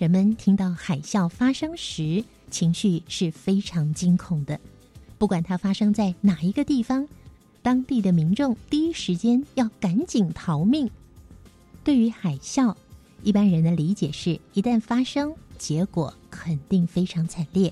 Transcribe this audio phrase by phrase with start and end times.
[0.00, 4.58] 人们听到海啸发生时，情绪是非常惊恐的。
[5.18, 7.06] 不管它发生在哪一个地方，
[7.60, 10.90] 当地的民众第一时间要赶紧逃命。
[11.84, 12.74] 对于海啸，
[13.22, 17.70] 一般人的理解是一旦发生，结果肯定非常惨烈。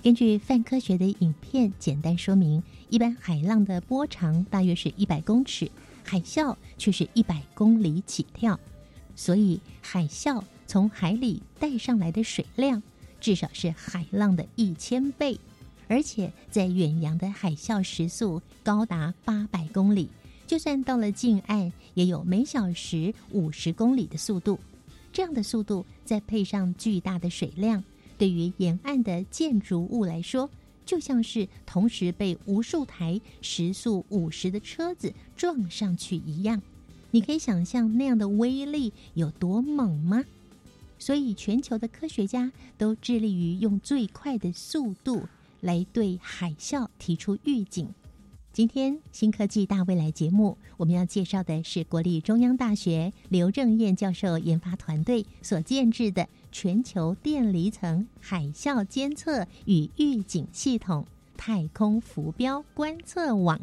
[0.00, 5.68] 根据泛科学的影片简单说明，一般海浪的波长大约是一百公尺，
[6.04, 8.60] 海啸却是一百公里起跳，
[9.16, 12.80] 所以海啸从海里带上来的水量
[13.20, 15.40] 至少是海浪的一千倍。
[15.88, 20.10] 而且在远洋的海啸时速高达八百公里，
[20.46, 24.60] 就算到了近岸，也有每小时五十公里的速度。
[25.10, 27.82] 这样的速度再配上巨大的水量，
[28.18, 30.50] 对于沿岸的建筑物来说，
[30.84, 36.60] 就像是同时被无数台时速五十的车子撞上去一样。
[37.10, 40.22] 你可以想象那样的威力有多猛吗？
[40.98, 45.28] 所以，全球的科学家都致力于用最快的速度。
[45.60, 47.92] 来对海啸提出预警。
[48.52, 61.04] 今天新科技大未来节目，我们要介绍的是国立中央大学刘正燕教授研发团队所建制的全球电离层海啸监测与预警系统——
[61.36, 63.60] 太空浮标观测网。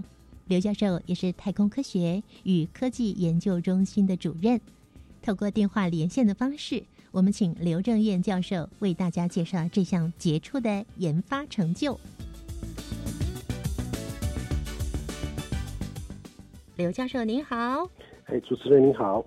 [0.48, 4.60] 刘教授也是太空科学与科技研究中心的主任。
[5.22, 6.84] 透过电话连线的方式。
[7.16, 11.98] 我们请刘正燕教授为大家介绍这项杰出的研发成就。
[16.76, 17.90] 刘教授您好，
[18.26, 19.26] 哎，主持人您好。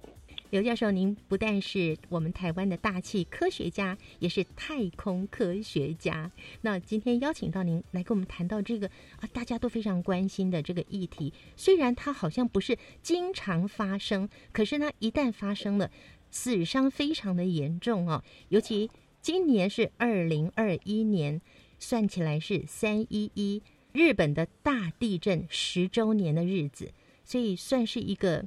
[0.50, 6.30] 刘教授，您不但是我们台湾的大气科学家，也是太空科学家。
[6.60, 8.86] 那今天邀请到您来跟我们谈到这个
[9.18, 11.32] 啊，大家都非常关心的这个议题。
[11.56, 15.90] 虽然它好像不是经常发生，可是呢，一旦发生了。
[16.30, 18.90] 死伤非常的严重哦，尤其
[19.20, 21.40] 今年是二零二一年，
[21.78, 23.62] 算起来是三一一
[23.92, 26.92] 日本的大地震十周年的日子，
[27.24, 28.44] 所以算是一个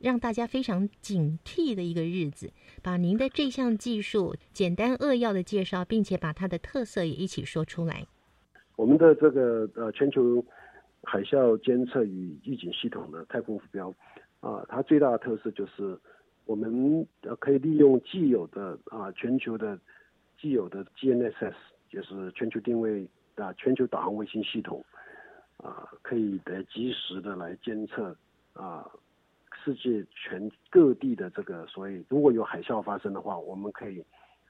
[0.00, 2.52] 让大家非常警惕的一个日子。
[2.82, 8.06] 把您的这项技术简单扼要的介绍，并且把它的特色也一起说出来。
[8.76, 10.44] 我们的这个呃全球
[11.02, 13.94] 海啸监测与预警系统的太空浮标
[14.40, 16.00] 啊，它最大的特色就是。
[16.46, 19.78] 我们呃可以利用既有的啊全球的
[20.38, 21.54] 既有的 GNSS，
[21.88, 24.84] 就是全球定位啊全球导航卫星系统
[25.56, 28.14] 啊，可以的及时的来监测
[28.52, 28.86] 啊
[29.64, 34.04] 世界全各地的这个所以如果有海啸发生的话，我们可以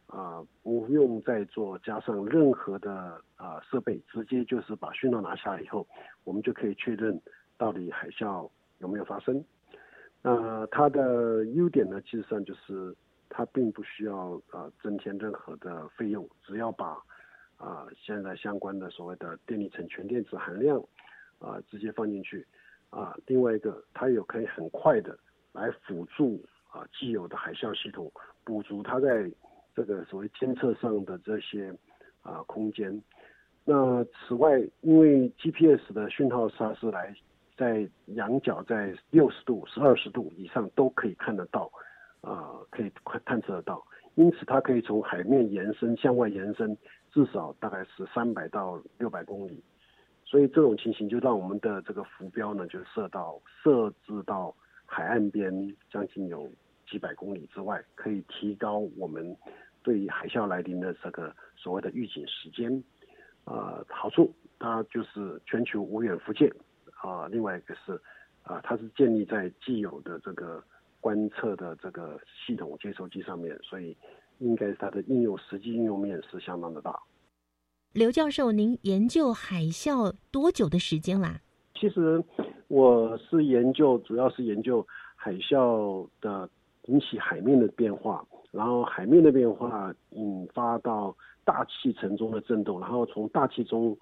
[0.07, 5.87] 啊不用再做加上任何的啊设备，直接就是把讯号拿下来以后，
[6.25, 7.21] 我们就可以确认
[7.57, 9.45] 到底海啸有没有发生。
[10.25, 12.95] 呃它的优点呢，其实上就是
[13.29, 16.97] 它并不需要啊增添任何的费用，只要把
[17.59, 20.83] 啊现在相关的所谓的电力层全电子含量
[21.39, 22.47] 啊直接放进去
[22.89, 23.15] 啊。
[23.27, 25.15] 另外一个，它有可以很快的
[25.53, 28.11] 来辅助啊既有的海啸系统，
[28.45, 29.31] 补足它在
[29.77, 31.71] 这个所谓监测上的这些
[32.23, 32.99] 啊空间。
[33.67, 37.15] 那此外，因为 GPS 的讯号它是来。
[37.57, 41.71] 在仰角在六十度、十二十度以上都可以看得到，
[42.21, 43.85] 啊，可以快探测得到。
[44.17, 46.77] 因此，它可以从海面延伸向外延伸，
[47.13, 49.63] 至少大概是三百到六百公里。
[50.25, 54.55] 所以这种情形就让我们的这个浮标呢，就设到设置到
[54.87, 55.53] 海岸边
[55.91, 56.49] 将近有
[56.89, 59.37] 几百公里之外，可以提高我们
[59.83, 62.83] 对海啸来临的这个所谓的预警时间。
[63.45, 66.53] 啊，好处它就是全球无远弗届。
[67.03, 68.01] 啊，另外一个是，
[68.43, 70.63] 啊，它是建立在既有的这个
[71.01, 73.97] 观测的这个系统接收机上面，所以
[74.39, 76.99] 应该它的应用实际应用面是相当的大。
[77.93, 81.41] 刘教授，您研究海啸多久的时间啦？
[81.75, 82.23] 其实
[82.69, 86.49] 我是研究，主要是研究海啸的
[86.87, 91.15] 引起海面的变化，然后海面的变化引发到
[91.45, 93.97] 大气层中的震动，然后从大气中。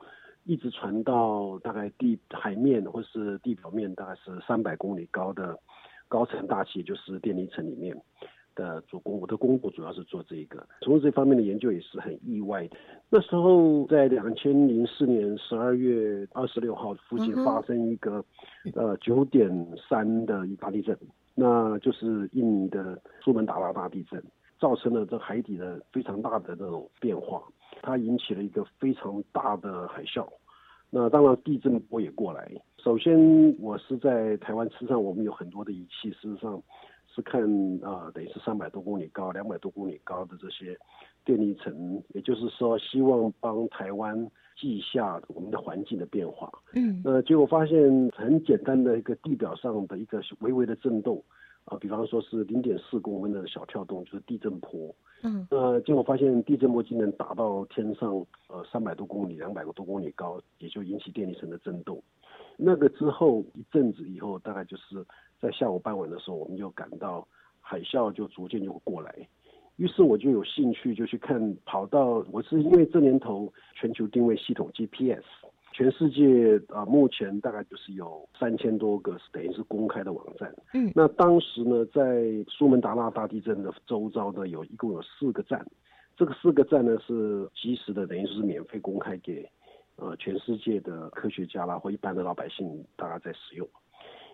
[0.45, 5.59] 一直传到大概地海面或是地表面，大概是三百公里高的
[6.09, 7.97] 高层大气，就是电离层里面
[8.55, 9.21] 的主工。
[9.21, 12.77] 我的工作主要是做这一个，从事这方面的研究也是很意外的。
[13.09, 18.25] 那时候在两千零四年十二月二十六号附近发生一个
[18.75, 19.49] 呃九点
[19.89, 20.99] 三的一大地震，
[21.35, 24.23] 那就是印尼的苏门答腊大地震，
[24.59, 27.43] 造成了这海底的非常大的这种变化，
[27.83, 30.27] 它引起了一个非常大的海啸。
[30.89, 32.51] 那当然，地震波也过来。
[32.77, 33.19] 首先，
[33.59, 36.63] 我是在台湾，事实上我们有很多的仪器，事实上
[37.15, 37.43] 是看
[37.83, 40.79] 啊，等于是三百多公里高、两百多公里高的这些
[41.25, 46.53] 电离层，也就是说，希望帮台湾记下我们的环境的变化。
[46.75, 47.01] 嗯。
[47.03, 51.23] 那结果发现，很简单的一个地表上的一个微微的震动。
[51.65, 54.95] 啊，比方说是零点四公分的小跳动，就是地震波。
[55.23, 58.15] 嗯，呃，结果发现地震波竟然达到天上
[58.49, 62.03] 呃三百多公里、两百个多公里高，也就引起电力层的震动。
[62.57, 65.05] 那个之后一阵子以后，大概就是
[65.41, 67.27] 在下午傍晚的时候，我们就感到
[67.61, 69.15] 海啸就逐渐就过来。
[69.77, 75.25] 于是我就有兴趣就去看，跑到我是因为这年头全球定位系统 GPS。
[75.73, 80.55] 全世界啊，目前大概就是有三千多个，等于是公开的网站。
[80.75, 85.67] 嗯，那当时呢，在苏门答腊大地震的周遭呢，有一共有四个站，
[86.15, 89.49] 这个四个站呢是及时的，等于是免费公开给
[89.97, 93.67] 呃全世界的科学家啦或一般的老百姓大家在使用。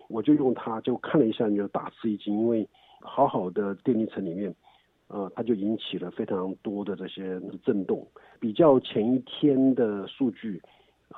[0.09, 2.67] 我就用它，就看了一下，就大吃一惊，因为
[2.99, 4.53] 好好的电力层里面，
[5.07, 8.05] 呃，它就引起了非常多的这些震动，
[8.41, 10.61] 比较前一天的数据。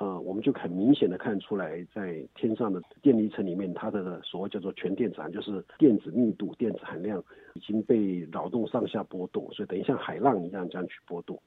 [0.00, 7.22] 呃，我们就很明显的看出来，在天上的电离层里面，它的所谓叫做全电子含，就是电子密度、电子含量
[7.54, 11.38] 已经被扰动上下波动，所以等于像海浪一样这样去波动。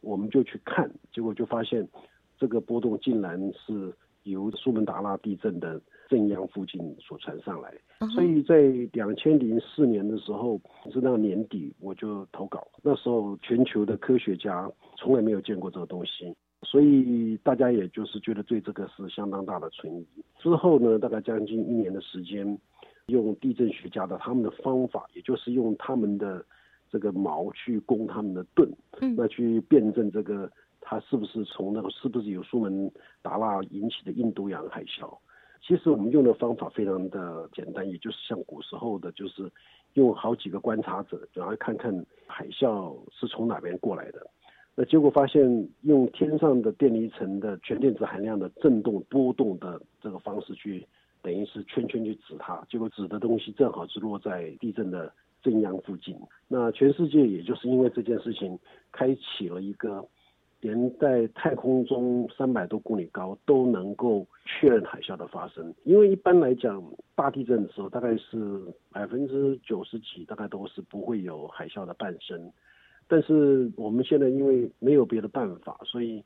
[0.00, 1.88] 我们就去看，结果就发现
[2.36, 3.94] 这个波动竟然是
[4.24, 7.72] 由苏门答腊地震的正央附近所传上来。
[8.12, 8.60] 所以在
[8.92, 10.60] 两千零四年的时候，
[10.92, 16.34] 是到年底我就投稿，那时候全球的科学家从来没有见过这个东西。
[16.64, 20.06] 所以大家也就是觉得对这个是相当大的存疑。
[20.38, 22.58] 之后呢，大概将近一年的时间，
[23.06, 26.44] 用地震学家的他们的方法，也就是用他们的
[26.90, 28.68] 这个矛去攻他们的盾，
[29.00, 30.50] 嗯，那去辩证这个
[30.80, 32.90] 它是不是从那个是不是有苏门
[33.22, 35.16] 答腊引起的印度洋海啸。
[35.66, 39.50] 其实我们用的方法非常的简单，也就是像古时候的，就是
[39.94, 41.90] 用好几个观察者，然后看看
[42.26, 44.26] 海啸是从哪边过来的。
[44.76, 50.84] 那结果发现，用天上的电离层的全电子含量的振动波动的这个方式去，
[51.22, 55.12] 等于是圈圈去指它，结果指的东西正好是落在地震的
[55.42, 56.16] 正央附近。
[56.48, 58.58] 那全世界也就是因为这件事情，
[58.90, 60.04] 开启了一个
[60.60, 65.72] 连在太空中三百多公里高都能够确认海啸的发生。
[65.84, 66.82] 因为一般来讲，
[67.14, 68.60] 大地震的时候，大概是
[68.90, 72.50] 百分之九十几，大概都是不会有海啸的诞生。
[73.14, 76.20] 但是我们现在因为没有别的办法，所以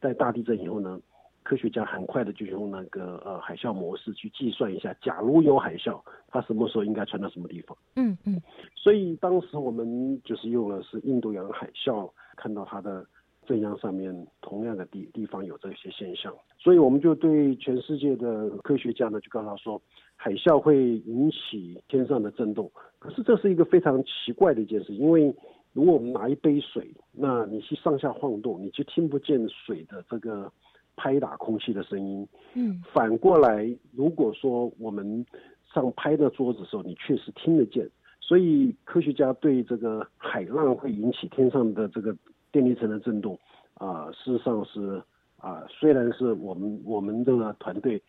[0.00, 0.98] 在大地震以后呢，
[1.42, 7.76] 科学家很快的就用那个呃海啸模式去计算一下，假如有海啸，它什么时候应该传到什么地方。
[7.96, 8.40] 嗯嗯。
[8.74, 13.06] 所以当时我们就是用了是印度洋海啸，看到它的
[13.44, 19.78] 正央上面同样的地地方有这些现象，所以我们就对全世界的科学家呢就告诉他说，
[20.16, 22.72] 海啸会引起天上的震动。
[22.98, 25.34] 可是这是一个非常奇怪的一件事，因为
[25.74, 30.50] 如果我们拿一杯水，那你去上下晃动，你就听不见水的这个
[30.94, 32.26] 拍打空气的声音。
[32.54, 35.26] 嗯，反过来，如果说我们
[35.74, 37.90] 上拍的桌子的时候，你确实听得见。
[38.20, 42.16] 所以科学家对这个海浪会引起天上的这个
[42.52, 43.36] 电离层的震动，
[43.74, 45.02] 啊，事实上是
[45.38, 48.00] 啊，虽然是我们我们这个团队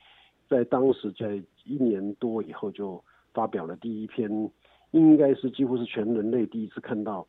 [0.47, 3.03] 在当时在一年多以后就
[3.33, 4.29] 发表了第一篇，
[4.91, 7.27] 应该是几乎是全人类第一次看到。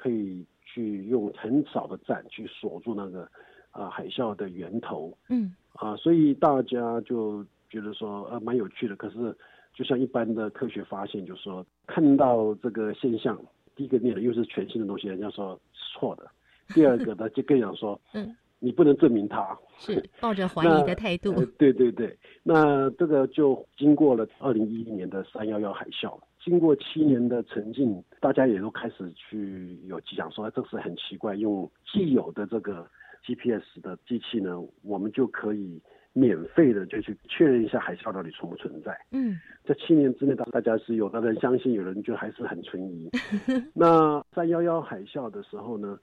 [0.00, 3.28] 可以去用很少的站去锁住那个
[3.72, 8.94] 啊海啸的源头，嗯啊，所以大家就觉得说呃蛮有趣的。
[8.94, 9.36] 可是
[9.74, 13.36] 就像一般的科学发现，就是说看到这个现象，
[13.74, 16.24] 第一个念的又是全新的东西，人家说是错的；
[16.74, 21.32] 第二个呢就更想说，嗯，你不能证明他，是抱着怀疑的态度。
[21.58, 26.16] 对对对，那这个就经过了二零一一年的三幺幺海啸。
[26.48, 32.88] 经过七年的沉浸，大家也都开始去有讲说，这是很奇怪，用既有的这个
[33.22, 35.80] GPS 的机器呢，我们就可以
[36.14, 38.98] 免费的就去确认一下海啸到底存不存在。
[39.12, 43.10] 嗯，在七年之内，大大家是有的人相信，有人就还是很存疑。
[43.74, 45.98] 那三幺幺海啸的时候呢，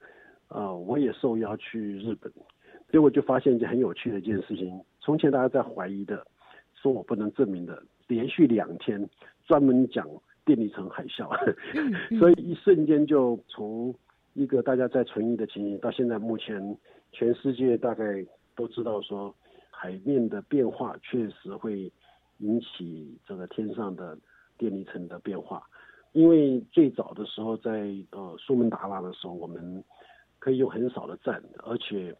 [0.48, 2.32] 呃，我也受邀去日本，
[2.92, 4.80] 结果就发现一件很有趣的一件事情。
[5.00, 6.24] 从前大家在怀疑的，
[6.74, 7.82] 说我不能证明的。
[8.08, 9.04] 连续两天
[9.46, 10.08] 专门讲
[10.46, 11.28] 电力城海啸，
[12.18, 13.94] 所以一瞬间就从
[14.32, 16.78] 一个大家在存疑的情形，到现在目前
[17.12, 18.24] 全世界大概
[18.54, 19.34] 都知道说，
[19.70, 21.92] 海面的变化确实会
[22.38, 24.16] 引起这个天上的
[24.56, 25.62] 电离层的变化。
[26.12, 29.84] 因为最早的时候在呃苏门答腊的时候，我们
[30.38, 32.16] 可以用很少的站，而且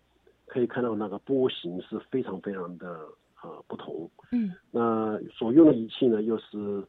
[0.47, 3.07] 可以看到那个波形是非常非常的
[3.43, 4.11] 呃不同。
[4.33, 6.85] 嗯那所用的仪器呢，又是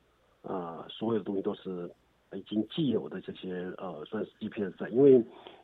[0.47, 1.89] 呃所有的东西都是
[2.33, 5.23] 已经既有的这些呃算是 GPS 站，因为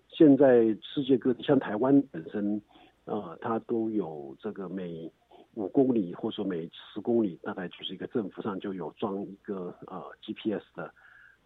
[0.09, 2.61] 现在世界各地像台湾本身
[3.05, 5.11] 呃它都有这个每
[5.55, 10.91] 五公里或者说每十公里大概就是一个政府上就有装一个呃 GPS 的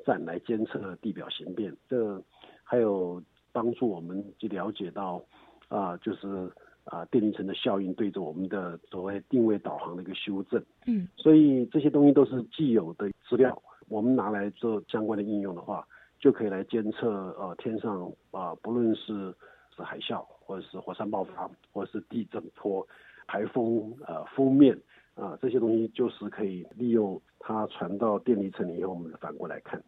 [0.05, 2.21] 站来监测地表形变，这
[2.63, 5.21] 还有帮助我们去了解到
[5.67, 6.49] 啊、就是
[6.85, 10.63] 啊、电离层的效应对着我们的所谓定位导航的一个修正。
[10.85, 11.05] 嗯。
[11.17, 15.87] 所以这些东西都是既有的资料，我们拿来做相关的应用的话，
[16.19, 19.35] 就可以来监测呃天上啊、不论是
[19.75, 22.87] 是海啸，或者是火山爆发，或者是地震波、
[23.27, 24.79] 台风呃封面
[25.15, 29.83] 啊、这些东西，就是可以利用它传到电离层里以后，我们反过来看。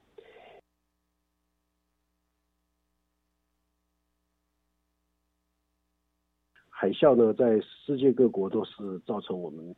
[6.69, 9.75] 海啸呢，在世界各国都是造成我们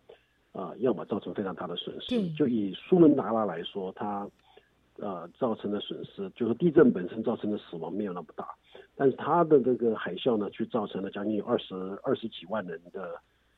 [0.53, 2.29] 啊、要么造成非常大的损失。
[2.34, 4.27] 就以苏门答腊来说，它
[4.98, 8.48] 呃造成的损失，就是地震本身造成的死亡没有那么大，
[8.96, 13.15] 但是它的这个海啸呢，却造成了将近有二十二十几万人的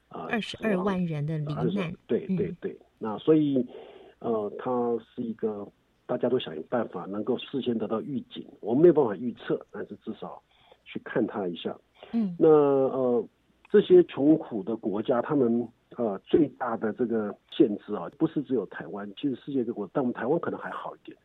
[0.10, 3.66] 啊二十二万人的罹难，对对嗯对，那所以
[4.20, 4.72] 呃，它
[5.16, 5.68] 是一个
[6.06, 10.42] 大家都想办法能够事先得到预警，我们没有办法预测，但是至少
[10.86, 11.76] 去看它一下。
[12.12, 13.26] 嗯那呃，
[13.72, 21.18] 这些穷苦的国家，他们呃最大的这个限制啊，不是只有台湾，其实世界各国，但我们台湾可能还好一点，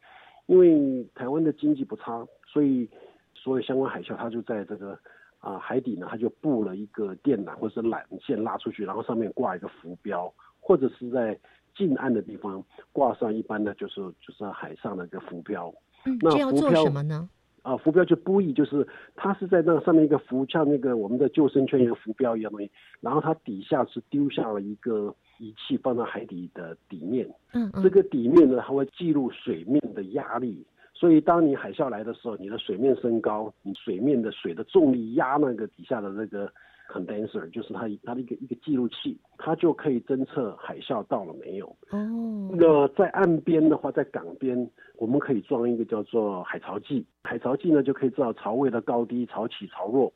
[0.47, 2.89] 因为台湾的经济不差，所以
[3.35, 4.99] 所有相关海啸，它就在这个
[5.41, 11.39] 啊、海底呢，它就布了一个电缆或者是缆线拉出去，然后上面挂一个浮标，或者是在
[11.77, 15.73] 近岸的地方挂上一般的就是就是海上的一个浮标。
[16.05, 17.29] 嗯，那这要做浮漂什么呢？
[17.69, 22.71] 啊，浮标就不易，就是它是在那上面一个浮，像那个我们的救生圈一样浮标一样东西，
[23.03, 36.51] 然后它底下是丢下了一个仪器放到海底的底面，嗯嗯这个底面呢，它会记录水面的压力，所以当你海啸来的时候，你的水面升高，你水面的水的重力压那个底下的那个
[36.89, 41.67] condenser，就是它它的一个一个记录器，它就可以侦测海啸到了没有。
[41.91, 47.07] 哦，那在岸边的话，在港边，我们可以装一个叫做海潮计。
[47.23, 50.13] 海潮计呢，就可以知道潮位的高低、潮起潮落。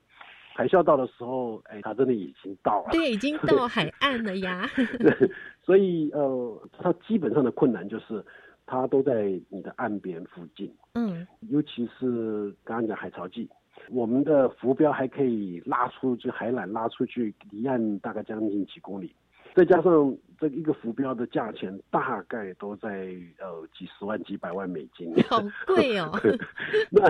[0.54, 2.88] 海啸到的时候，哎，它真的已经到了。
[2.90, 4.68] 对，已经 到海岸了呀。
[4.98, 5.30] 对，
[5.62, 8.22] 所以呃，它基本上的困难就是，
[8.66, 13.48] 它都在你的岸边附近，嗯尤其是刚刚讲海潮计，
[13.90, 19.14] 我们的浮标还可以拉出去，海缆拉出去离岸大概将近几公里，
[19.54, 25.12] 再加上这一个浮标的价钱大概都在呃几十万、几百万美金。
[25.24, 26.10] 好贵哦。
[26.90, 27.02] 那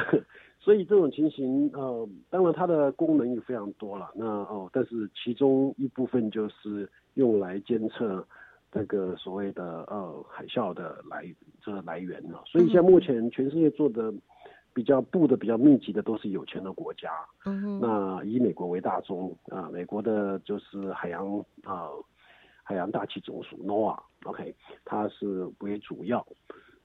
[0.58, 4.10] 所以这种情形，呃，当然它的功能也非常多了。
[4.14, 8.24] 那哦，但是其中一部分就是用来监测
[8.70, 11.26] 这个所谓的呃海啸的来
[11.60, 12.42] 这个来源了。
[12.46, 14.12] 所以现在目前全世界做的
[14.74, 17.10] 比较布的比较密集的都是有钱的国家。
[17.44, 21.88] 嗯那以美国为大宗啊、美国的就是海洋啊、
[22.62, 26.26] 海洋大气总署 NOAA，OK，、它是为主要。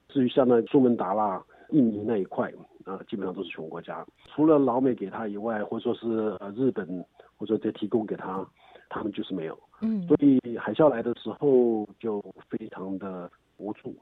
[0.08, 2.52] 至于像那苏门答腊、印尼那一块
[2.84, 7.04] 啊、基本上都是穷国家，除了老美给他以外，或者说是呃日本
[7.36, 8.46] 或者再提供给他，
[8.88, 9.58] 他们就是没有。
[9.80, 13.94] 嗯所以海啸来的时候就非常的无助。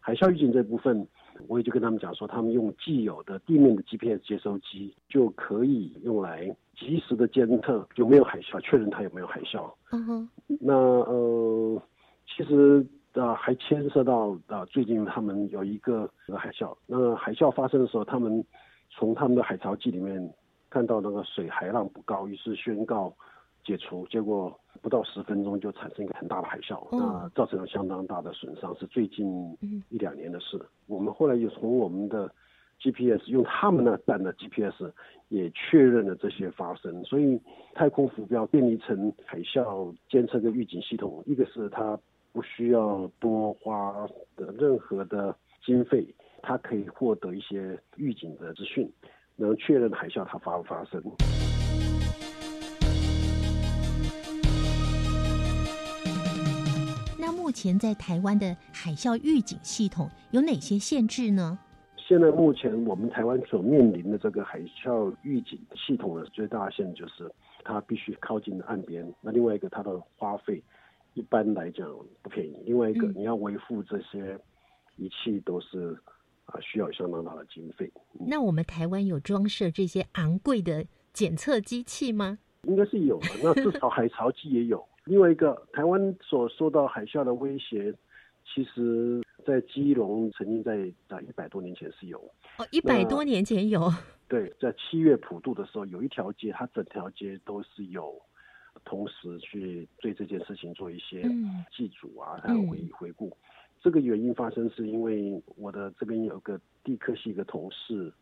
[0.00, 1.06] 海啸预警这部分，
[1.48, 9.72] 我也就跟他们讲说，他们用既有的地面的 GPS 接收机就可以用来及时的监测有没有海啸，确认它有没有海啸。
[9.92, 10.28] 嗯哼
[10.60, 11.82] 那呃，
[12.26, 18.44] 其实啊、还牵涉到啊、最近他们有一个海啸，那海啸发生的时候，他们
[18.90, 20.34] 从他们的海潮计里面
[20.68, 23.14] 看到那个水海浪不高，于是宣告
[23.64, 24.52] 解除，结果
[24.82, 29.26] 不到十分钟就产生一个很大的海啸，那造成了相当大的损伤，是最近
[29.62, 30.60] 嗯一两年的事。
[30.86, 32.30] 我们后来又从我们的
[32.80, 34.92] GPS 用他们那办的 GPS
[35.28, 37.40] 也确认了这些发生，所以
[37.74, 41.98] 太空浮标电离层海啸监测跟预警系统，一个是它
[42.32, 44.06] 不需要多花
[44.36, 46.06] 的任何的经费，
[46.42, 48.92] 它可以获得一些预警的资讯，
[49.36, 51.02] 能确认海啸它发不发生。
[57.44, 61.58] 目前在台湾的海啸预警系统有哪些限制呢？
[61.98, 67.30] 现在目前我们台湾所面临的这个海啸预警系统的最大限就是
[67.62, 69.06] 它必须靠近岸边。
[69.20, 70.62] 那另外一个它的花费
[71.12, 71.86] 一般来讲
[72.22, 72.56] 不便宜。
[72.64, 74.40] 另外一个你要维护这些
[74.96, 75.94] 仪器都是
[76.46, 77.92] 啊需要相当大的经费。
[78.26, 82.38] 那我们台湾有装设这些昂贵的检测机器吗？
[82.62, 83.26] 应该是有的。
[83.42, 84.82] 那至少海潮机也有。
[85.04, 87.94] 另外一个台湾所受到海啸的威胁。
[88.46, 90.76] 其实，在基隆曾经在
[91.08, 92.18] 在一百多年前是有
[92.58, 93.90] 哦，一百多年前有。
[94.28, 98.20] 对，在七月普渡的时候，有一条街，它整条街都是有
[98.84, 101.22] 同时去对这件事情做一些
[101.74, 103.34] 祭祖啊，还有回回顾。
[103.80, 108.12] 这个原因发生是因为我的这边有个地科系一个同事。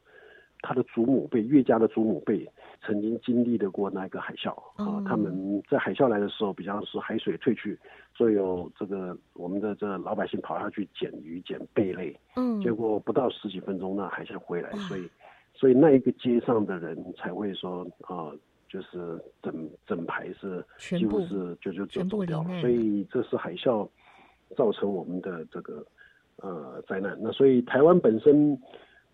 [0.63, 2.49] 他的祖母辈，岳家的祖母辈，
[2.87, 5.03] 曾经经历的过那个海啸啊。
[5.05, 7.77] 他们在海啸来的时候，比方是海水退去，
[8.15, 12.17] 所以有这个我们的这老百姓跑下去捡鱼、捡贝类。
[12.37, 12.61] 嗯。
[12.61, 15.11] 结果不到十几分钟，那海啸回来，所以，
[15.53, 18.31] 所以那一个街上的人才会说啊，
[18.69, 22.61] 就是整整排是几乎是就就就走掉了。
[22.61, 23.89] 所以这是海啸
[24.57, 25.85] 造成我们的这个
[26.37, 27.19] 呃灾难。
[27.21, 28.57] 那所以台湾本身。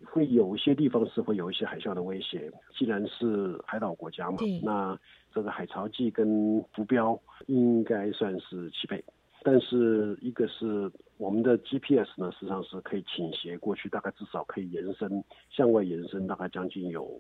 [0.05, 2.51] 会有一些地方是会有一些海啸的威胁。
[2.77, 4.99] 既然是海岛国家嘛，那
[5.33, 9.03] 这个海潮计跟浮标应该算是齐备。
[9.43, 17.19] 但是一个是我们的 GPS 呢，实际上是可以倾斜过去，大概至少可以延伸向外延伸，大概将近有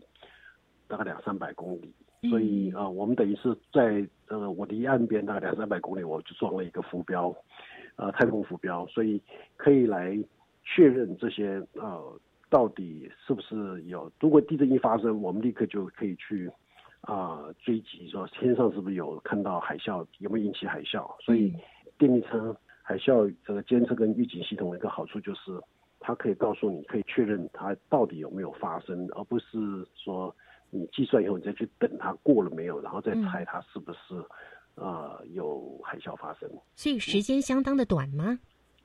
[0.87, 1.92] 大概两三百公里。
[2.28, 7.35] 所以啊，我们等于是在呃我离岸边大概两三百公里，我就装了一个浮标，
[7.97, 9.20] 呃太空浮标，所以
[9.56, 10.18] 可以来
[10.64, 12.20] 确认这些呃。
[12.50, 14.11] 到底是不是有？
[14.21, 16.50] 如果地震一发生，我们立刻就可以去
[17.02, 21.09] 啊追击，说天上是不是有看到海啸，有没有引起海啸？
[21.23, 21.55] 所以
[21.99, 25.61] 电力车海啸这个监测跟预警系统的一个好处就是，
[26.01, 30.35] 它可以告诉你，可以确认它到底有没有发生，而不是说
[30.70, 33.99] 你计算以后你再去等它过了没有，然后再猜它是不是
[34.75, 36.49] 啊有海啸发生。
[36.75, 38.38] 所以时间相当的短吗？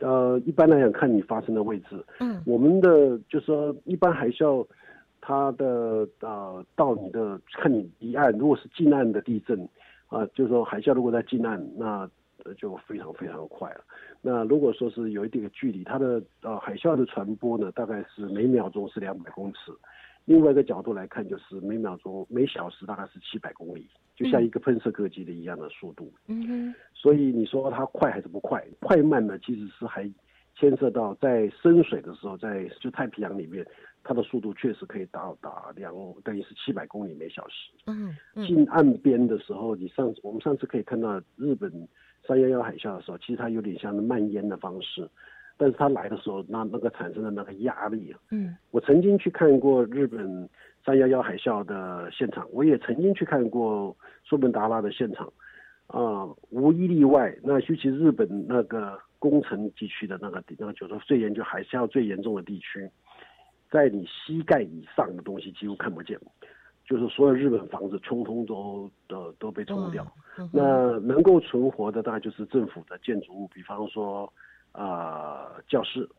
[0.03, 2.03] 呃，一般来讲，看你发生的位置。
[2.19, 4.65] 嗯，我们的就是说，一般海啸，
[5.21, 9.57] 它的呃，到你的看你离岸，如果是近岸的地震，
[10.07, 12.09] 啊，就是说海啸如果在近岸，那
[12.57, 13.81] 就非常非常快了。
[14.21, 19.71] 那如果说是有一定的距离，它的呃海啸的传播呢，大概是每秒钟是两百公尺。
[20.25, 26.11] 另外一个角度来看，就是每秒钟、每小时大概是七百公里，就像一个喷射客机的一样的速度。
[26.27, 26.75] 嗯哼。
[26.93, 28.65] 所以你说它快还是不快？
[28.79, 30.09] 快慢呢，其实是还
[30.55, 33.65] 牵涉到在深水的时候，在就太平洋里面，
[34.01, 37.71] 它的速度确实可以到达两等于是七百公里每小时。
[37.87, 38.15] 嗯。
[38.47, 41.69] 近岸边的时候，你上我们上次可以看到日本
[42.25, 45.09] 三幺幺海啸的时候，其实它有点像蔓延的方式。
[45.55, 50.49] 但是他来的时候，那那个产生的那个压力啊，嗯，我曾经去看过日本
[50.83, 55.31] 三幺幺海啸的现场，我也曾经去看过苏门答腊的现场，
[55.87, 62.89] 啊，无一例外，那尤其日本那个工程地区的那个地，那个就是最严就海啸最严重的地区，
[63.69, 66.19] 在你膝盖以上的东西几乎看不见，
[66.83, 70.05] 就是所有日本房子通通都都都被冲掉，
[70.51, 74.33] 那能够存活的大概就是政府的建筑物，比方说。
[74.73, 76.09] 啊，教室，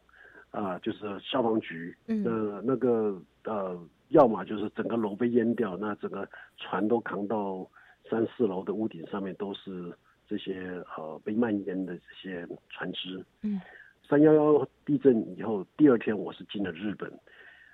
[0.50, 7.68] 啊，就是消防局，呃，那个呃，要么就是整个楼被淹掉，那整个船都扛到
[8.08, 9.92] 三四楼的屋顶上面，都是
[10.28, 13.24] 这些呃被蔓延的这些船只。
[13.42, 13.60] 嗯，
[14.08, 17.12] 三幺幺地震以后，第二天我是进了日本，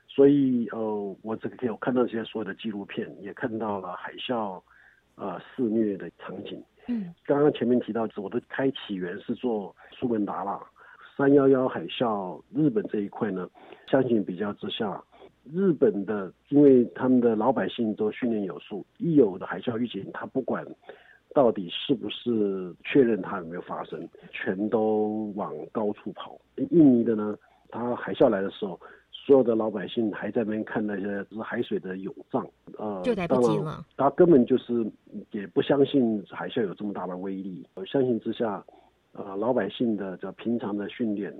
[0.09, 4.62] 所以呃，我这个天我看到这些所有的纪录片，也看到了海啸，
[5.16, 6.64] 呃，肆虐的场景。
[6.90, 10.61] 嗯，刚刚前面提到，我的开起源是做苏门答腊，
[11.16, 13.48] 三幺幺海啸，日本这一块呢，
[13.87, 15.00] 相信比较之下，
[15.53, 20.66] 日本的因为他们的老百姓都训练有素，一有的海啸预警，他不管
[21.33, 26.37] 到底是不是确认它有没有发生，全都往高处跑。
[26.57, 27.37] 印尼的呢，
[27.68, 28.81] 他海啸来的时候。
[29.31, 32.45] 所有的老百姓还在那边看那些是海水的涌涨，
[32.77, 33.87] 呃，就来不及了。
[33.97, 34.85] 他根本就是
[35.31, 37.64] 也不相信海啸有这么大的威力。
[37.75, 38.61] 我相信之下，
[39.12, 41.33] 呃，老百姓的这平常的训练，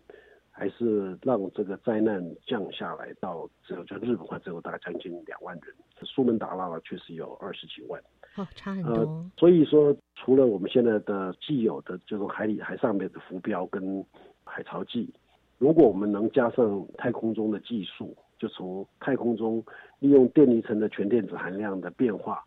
[0.53, 5.75] 还是让这个灾难降下来到只有就日本话只有大概将近两万人，
[6.05, 8.01] 苏门答腊了确实有二十几万，
[8.37, 9.27] 哦，差很多。
[9.37, 14.07] 所以说，除了我们现在的既有的这种海里海上面的浮标跟
[14.45, 15.13] 海潮计。
[15.61, 19.63] 如果我们能加上太空中的技术，就从太空中
[19.99, 22.43] 利用电离层的全电子含量的变化，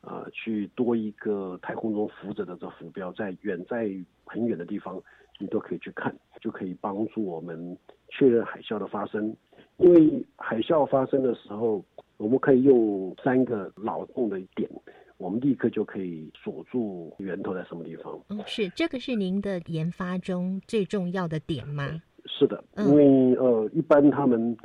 [0.00, 3.90] 啊，去多一个太空中浮着的这浮标，在远在
[4.24, 5.02] 很远的地方，
[5.40, 7.76] 你都可以去看，就可以帮助我们
[8.08, 9.36] 确认海啸的发生。
[9.78, 11.84] 因为海啸发生的时候，
[12.16, 14.70] 我们可以用三个脑洞的点，
[15.16, 18.16] 我们立刻就可以锁住源头在什么地方。
[18.28, 22.00] 嗯，是这个是您的研发中最重要的点吗？
[22.26, 24.56] 是的，因为呃，一般他们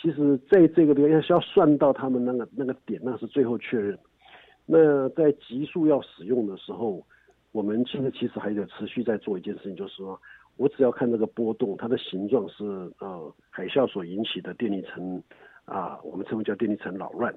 [0.00, 3.98] 其实在这个地方要算到他们那个那个点，那是最后确认。
[4.66, 7.02] 那在急速要使用的时候，
[7.52, 10.20] 我们现在其实还有持续在做一件事情，就是说
[10.56, 12.64] 我只要看这个波动，它的形状是
[12.98, 15.22] 呃海啸所引起的电离层
[15.64, 17.34] 啊，我们称为叫电离层扰乱，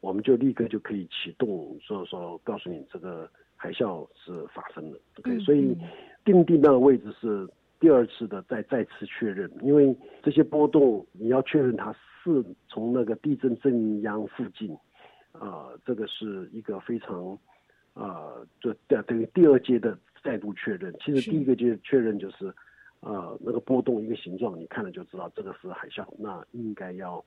[0.00, 4.98] 我们就立刻就可以启动，所以说告诉你这个海啸是发生了。
[5.18, 5.76] OK，所以
[6.24, 7.48] 定地那个位置是
[7.80, 14.76] 第二次的再再次确认，因为这些波动你要确认它是从那个地震震央附近。
[15.32, 17.38] 啊，这个是一个非常，
[17.94, 20.92] 啊，这等等于第二阶的再度确认。
[20.98, 22.52] 其实第一个阶确认就是，
[22.98, 26.04] 呃，那个波动一个形状，你看了就知道这个是海啸。
[26.18, 27.24] 那应该要，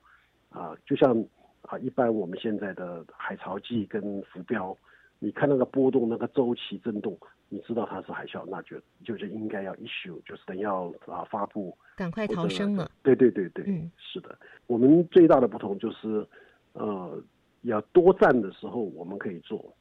[0.50, 1.18] 啊，就像
[1.62, 4.76] 啊，一般我们现在的海潮计跟浮标，
[5.18, 12.90] 你看那个波动那个周期震动，你知道它是海啸，那就就是应该要 issue，就是等要啊发布，赶快逃生了。
[13.02, 14.38] 对对对对，嗯，是的。
[14.66, 16.26] 我们最大的不同就是，
[16.72, 17.22] 呃。
[17.64, 19.74] 要多站的时候我们可以做，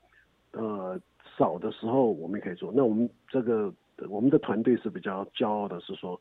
[0.54, 0.98] 呃，
[1.38, 2.72] 少的时候我们也可以做。
[2.74, 3.74] 那我们这个
[4.08, 6.18] 我们的团队是比较骄傲的，是说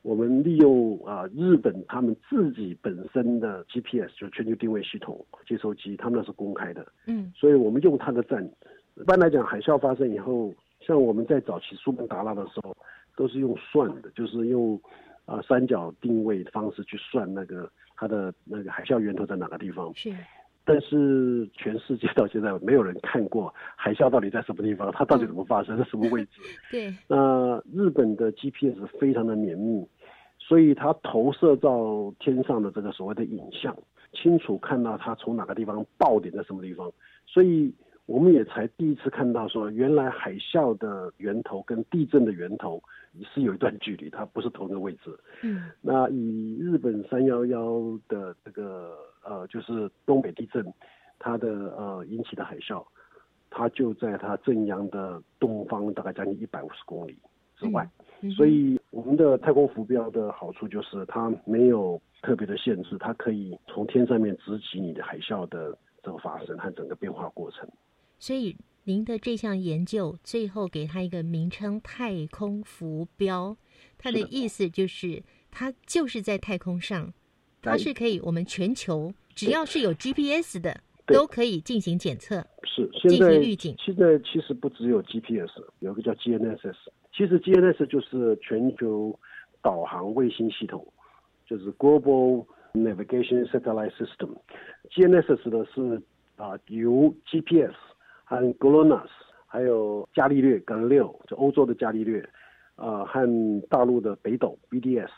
[0.00, 8.42] 我们利用啊日本他们自己本身的 GPS 就全球定位系统接收机，他们那是公开的，嗯，所以我们用它的站。
[8.94, 10.50] 一般来讲，海啸发生以后，
[10.86, 12.76] 像我们在早期苏门答腊的时候，
[13.16, 14.80] 都是用算的，就是用
[15.24, 19.92] 啊三角定位方式去算那个它的那个海啸源头在哪个地方。
[19.94, 20.12] 是。
[20.64, 26.40] 但是全世界到现在没有人看过海啸到底在什么地方，它到底怎么发生，在什么位置？
[26.70, 26.94] 对。
[27.08, 29.84] 那日本的 GPS 非常的绵密，
[30.38, 33.76] 所以它投射到天上的这个所谓的影像，
[34.12, 36.88] 清楚看到它从哪个地方爆点在什么地方，
[37.26, 37.74] 所以
[38.06, 42.82] 我们也才第一次看到说，原来海啸的源头跟地震的源头
[43.34, 45.18] 是有一段距离，它不是同一个位置。
[45.42, 45.70] 嗯。
[45.80, 48.96] 那以日本三幺幺的这个。
[49.24, 50.66] 呃，就是东北地震，
[51.20, 52.84] 它的呃引起的海啸，
[53.50, 57.16] 它就在它正阳的东方，大概将近一百五十公里
[57.56, 57.88] 之外。
[58.36, 67.64] 所以我们的太空浮标的好处就是它没有特别的限制，它可以从天上面直击你的海啸的这个发生和整个变化过程。
[68.22, 73.56] 所以您的这项研究最后给它一个名称“太空浮标”，
[73.98, 77.12] 它的意思就是它就是在太空上。
[77.60, 83.74] 它是可以，我们全球只要是有 GPS 的，都可以进行检测，是进行预警。
[83.84, 86.76] 现在其实不只有 GPS，有个叫 GNSS。
[87.12, 89.18] 其实 GNSS 就是全球
[89.60, 90.86] 导航卫星系统，
[91.44, 94.36] 就是 Global Navigation Satellite System。
[94.92, 96.00] GNSS 的是
[96.36, 97.74] 啊，由 GPS
[98.32, 99.10] 和 GLONASS，
[99.46, 102.26] 还有伽利略 Galileo，就欧洲的伽利略，
[102.76, 105.10] 呃，和大陆的北斗 BDS。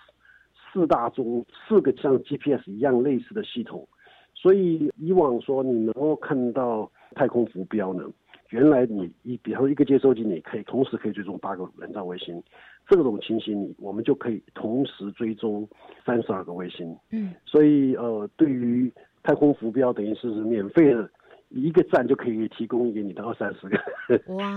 [0.73, 3.87] 四大中四个像 GPS 一样类似的系统，
[4.35, 8.03] 所以以往说你能够看到太空浮标呢，
[8.51, 12.43] 原来你一比方说一个接收机，你可以同时可以追踪八个人造卫星，
[12.89, 15.69] 这种情形你我们就可以同时追踪
[16.05, 16.93] 三十二个卫星。
[17.13, 21.09] 嗯，所以呃，对于太空浮标等于是免费的，
[21.55, 23.79] 一个站就可以提供给你的二三十个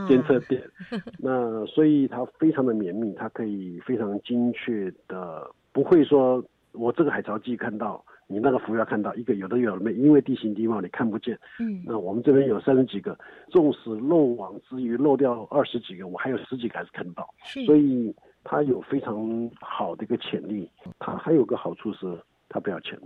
[0.08, 0.62] 监测点。
[1.20, 5.50] 那所以它非常的绵密，它可以非常精确的。
[5.72, 11.38] 不会说，我这个海潮计看到你那个浮标看到一个有的有的没，因为地形地貌你看不见。
[11.60, 13.16] 嗯，那我们这边有三十几个，
[13.50, 17.30] 纵使漏网之鱼漏掉二十几个，我还有十几个还是看得到。
[17.44, 20.68] 是，所以它有非常好的一个潜力。
[20.98, 22.08] 它还有个好处是，
[22.50, 22.98] 它不要钱，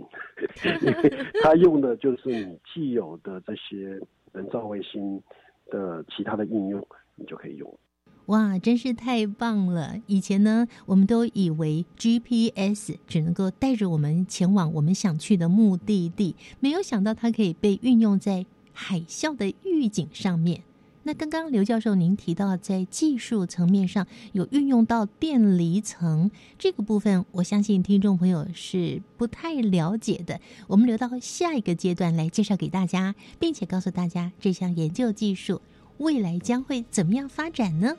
[0.82, 4.00] 因为它用的就是你既有的这些
[4.32, 5.22] 人造卫星
[5.70, 7.78] 的其他的应用，你就可以用。
[8.26, 9.96] 哇，真是太棒了！
[10.06, 20.62] 以前呢，我们都以为 GPS 只能够带着我们前往我们想去的目的地，没有想到它可以被运用在海啸的预警上面。
[21.04, 30.40] 那刚刚刘教授您提到，在技术层面上有运用到电离层这个部分，我相信听众朋友是不太了解的。
[30.68, 35.60] 我们留到下一个阶段来介绍给大家，并且告诉大家这项研究技术
[35.98, 37.96] 未来将会怎么样发展呢？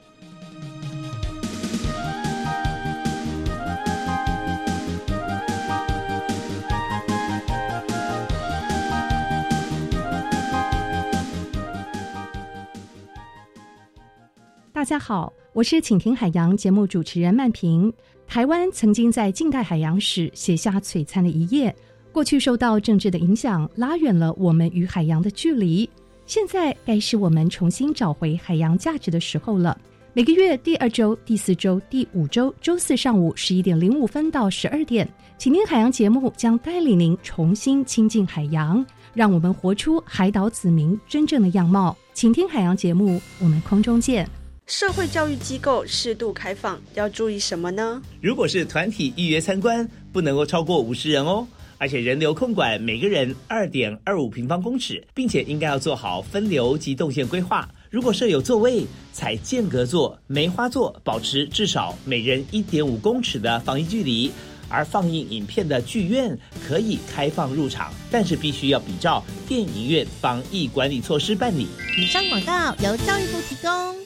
[14.83, 17.89] 大家好，我是请听海洋节目主持人曼平。
[18.27, 21.73] 台湾曾经在近代海洋史写下璀璨的一页。
[22.11, 25.89] 过去受到政治的影响，拉远了我们与海洋的距离。
[26.25, 29.79] 现在该是我们重新找回海洋价值的时候了。
[30.11, 41.95] 每个月第二周、第四周、第五周周四上午十一点零五分到十二点，请听海洋节目将带领您重新亲近海洋，让我们活出海岛子民真正的样貌。
[42.13, 44.29] 请听海洋节目，我们空中见。
[44.65, 48.01] 社会教育机构适度开放要注意什么呢？
[48.21, 51.45] 如果是团体预约参观，不能够超过五十人哦，
[51.77, 57.69] 而且人流控管每个人二点二五平方公尺，并且应该要做好分流及动线规划。
[57.89, 64.31] 如果设有座位，采间隔座、梅花座，保持至少每人一点五公尺的防疫距离。
[64.69, 71.67] 而放映影片的剧院可以开放入场，但是必须要比照电影院防疫管理措施办理。
[71.95, 74.02] 以上广告由教育部提供。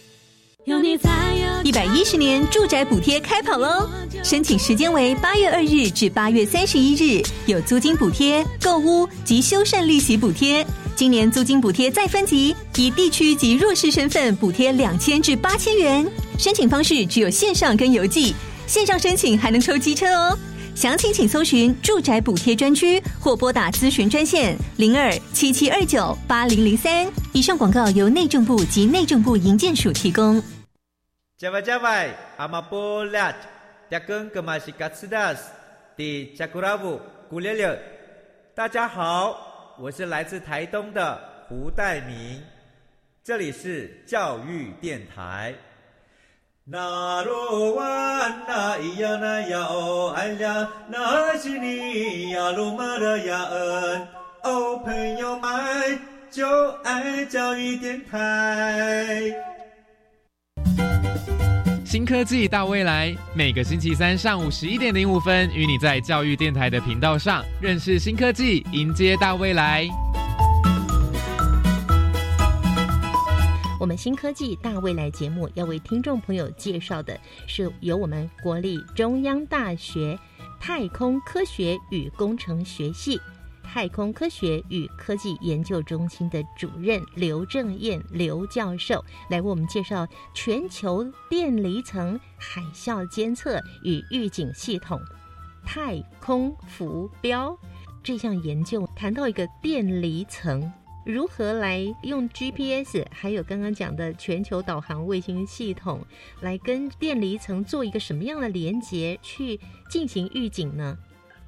[1.64, 3.90] 一百一十年住宅补贴开跑喽！
[4.22, 10.68] 申请时间为八月二日至八月三十一日，有租金补贴、购屋及修缮利息补贴。
[10.94, 16.06] 今年租金补贴再分级，以地区及弱势身份补贴两千至八千元。
[16.38, 20.38] 申请方式只有线上跟邮寄，线上申请还能抽机车哦。
[20.76, 27.08] 详情请搜寻住宅补贴专区或拨打咨询专线零二七七二九八零零三。
[27.32, 30.44] 以上广告由内政部及内政部营建署提供。
[31.38, 33.32] 加外加外，阿玛波拉，
[33.92, 35.52] 扎根格玛西卡斯达斯，
[35.96, 37.80] 迪加古拉布古列列。
[38.56, 41.16] 大家好，我是来自台东的
[41.48, 42.42] 胡代明，
[43.24, 45.54] 这里是教育电台。
[46.64, 54.08] 那罗哇那咿呀那呀哦哎呀，那是你呀鲁玛的呀恩
[54.42, 56.00] 哦，朋友们
[56.32, 59.36] 就爱教育电台。
[61.88, 69.88] 新科技大未来，每个星期三上午十一点零五分，与你在教育电台的频道上认识新科技，迎接大未来。
[73.80, 80.20] 我们新科技大未来节目要为听众朋友介绍的是由我们国立中央大学
[80.60, 83.18] 太空科学与工程学系
[83.78, 95.00] 太空科学与科技研究中心的主任刘正燕刘教授来为我们介绍全球电离层海啸监测与预警系统
[95.64, 97.56] 太空浮标
[98.02, 100.74] 这项研究谈到一个电离层。
[101.06, 106.04] 如何来用 GPS，还有刚刚讲的全球导航卫星系统，
[106.42, 110.98] 来跟电离层做一个什么样的连接，去进行预警呢？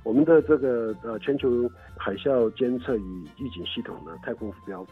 [0.04, 4.84] 我们的这个呃全球海啸监测与预警系统的太空浮标，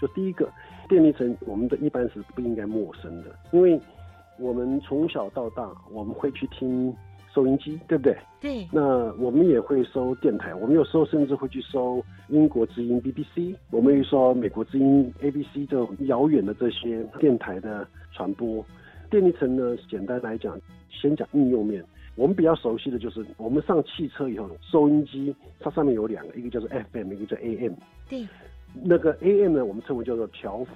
[0.00, 0.50] 就第一个
[0.88, 3.78] 电力层，我们的一般是不应该陌生的，因为
[4.38, 6.92] 我们从小到大，我们会去听。
[7.34, 8.16] 收音机对不对？
[8.40, 8.66] 对。
[8.72, 18.64] 那我们也会收电台，我们有时候甚至会去收英国之音 BBC，我们又说美国之音 ABC 这种遥远的这些电台的传播。
[19.10, 21.84] 电力层呢，简单来讲，先讲应用面，
[22.16, 27.74] 我们比较熟悉的就是我们上汽车以后，收音机它上面有两个，一个叫做 FM，一个叫 AM。
[28.08, 28.26] 对。
[28.82, 30.72] 那个 AM 呢，我们称为叫做调幅，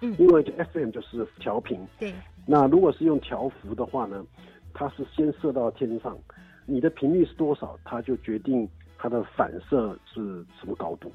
[0.00, 1.78] 嗯，因为 FM 就是调频。
[1.98, 2.12] 对。
[2.46, 4.24] 那如果是用调幅的话呢？
[4.78, 6.18] 它是先射到天上，
[6.66, 8.68] 你的频率是多少，它就决定
[8.98, 11.10] 它的反射是什么高度。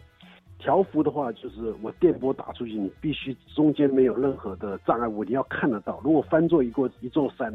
[0.57, 6.01] 调幅的话，就是我电波打出去，你必须中间没有任何的障碍物，你要看得到。
[6.03, 7.53] 如果翻做一个一座山，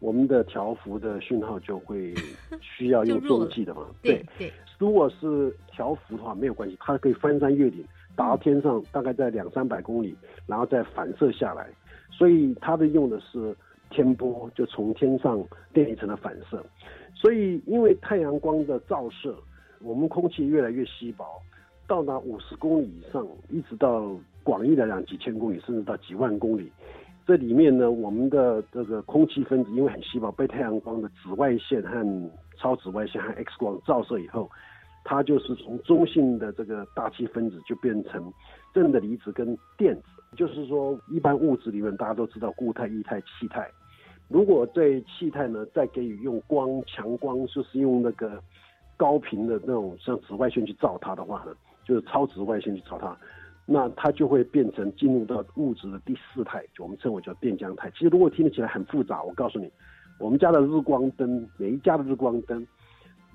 [0.00, 2.12] 我们的调幅的讯号就会
[2.60, 3.86] 需要用中继的嘛。
[4.02, 4.52] 对对。
[4.78, 7.84] 如果是调幅的话，没有关系，它可以翻山越岭，
[8.16, 11.68] 打到天上，大概在两三百公里，然后再反射下来。
[12.10, 13.56] 所以它的用的是。
[13.92, 16.64] 天波就从天上电离层的反射，
[17.12, 19.34] 所以因为太阳光的照射，
[19.80, 21.24] 我们空气越来越稀薄，
[21.88, 26.70] 到达五十公里以上，一直到广义来讲几千公里，甚至到几万公里。
[27.26, 34.50] 这里面呢，我们的这个空气分子因为很稀薄，被太阳光的紫外线和超紫外线和 X 光照射以后，
[35.04, 38.32] 它就是从中性的这个大气分子就变成
[38.74, 40.02] 正的离子跟电子。
[40.36, 43.68] 就是说，一般物质里面大家都知道固态、液态、气态。
[44.28, 48.40] 如果在气态呢，再给予用光强光，就是用那个
[48.96, 51.52] 高频的那种像紫外线去照它的话呢，
[51.84, 53.16] 就是超紫外线去照它，
[53.72, 57.88] 那它就会变成进入到物质的第四态，就我们称为叫电浆态。
[57.92, 59.70] 其实如果听得起来很复杂，我告诉你，
[60.18, 62.66] 我们家的日光灯，每一家的日光灯，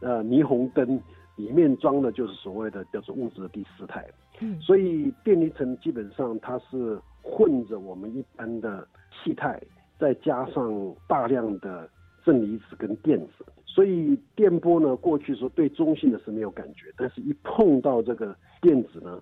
[0.02, 1.00] 呃，霓虹灯
[1.38, 4.06] 里面装的就是所谓的叫做物质的第四态。
[4.42, 9.62] 嗯，所以电离层基本上它是混着我们一般的气态。
[9.98, 11.90] 再加上大量的
[12.26, 19.22] 正离子跟电子，所以电波呢，过去说对中性的是没有感觉，但是一碰到这个电子呢，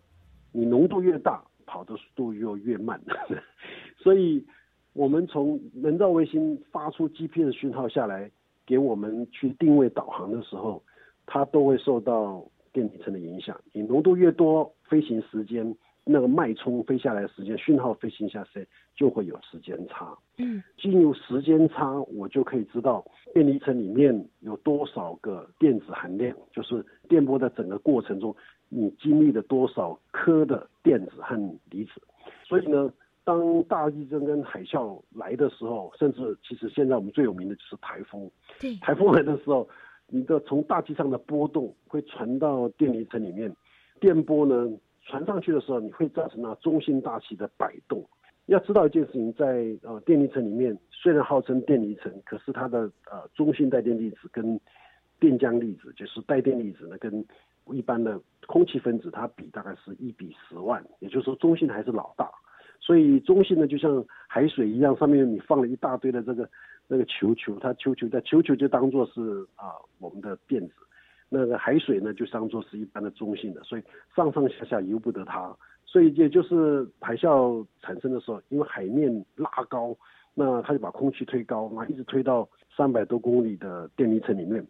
[0.54, 3.02] 你浓度越大，跑的速度又越慢。
[4.00, 4.46] 所以，
[4.94, 8.32] 我们从人造卫星发出 GPS 讯号下来，
[8.66, 10.82] 给我们去定位导航的时候，
[11.26, 13.60] 它都会受到电离层的影响。
[13.74, 15.76] 你浓度越多，飞行时间。
[16.06, 20.14] 那个脉冲飞下来的时间，讯号飞行下来就会有时间差。
[20.38, 28.36] 嗯，进入时间差，我就可以知道电离层里面有多少个电子含量，就是电波的整个过程中，
[28.74, 31.36] 你经历了多少颗的电子和
[31.70, 31.92] 离子。
[32.44, 32.92] 所以呢，
[33.24, 38.30] 当大地震跟海啸来的时候，甚至其实现在我们最有名的就是台风。
[38.60, 39.68] 对，台风来的时候，
[40.08, 43.54] 你的从大气上的波动会传到电离层里面，
[44.00, 44.70] 电波呢？
[45.06, 48.02] 传上去的时候，你会造成那中心大气的摆动。
[48.46, 54.58] 要知道一件事情，在呃电离层里面，虽然号称电离层，可是它的呃中心带电粒子跟
[55.20, 57.26] 电浆粒子，就是带电粒子呢，跟
[57.72, 62.30] 一般的空气分子它比大概是一比十万，也就是说中性还是老大。
[62.80, 66.50] 所以中性呢就像海水一样，上面你放了一大堆的这个
[66.88, 70.74] 那个球球，它球球在球球就当做是啊我们的电子。
[71.30, 73.82] 那个海水呢，就当做是一般的中性的，所以
[74.16, 75.52] 上上下下由不得它，
[75.84, 79.98] 所以也就是海啸产生的时候，因为海面拉高，
[80.36, 82.48] 那它就把空气推高，那一直推到
[82.78, 84.64] 三百多公里的电离层里面，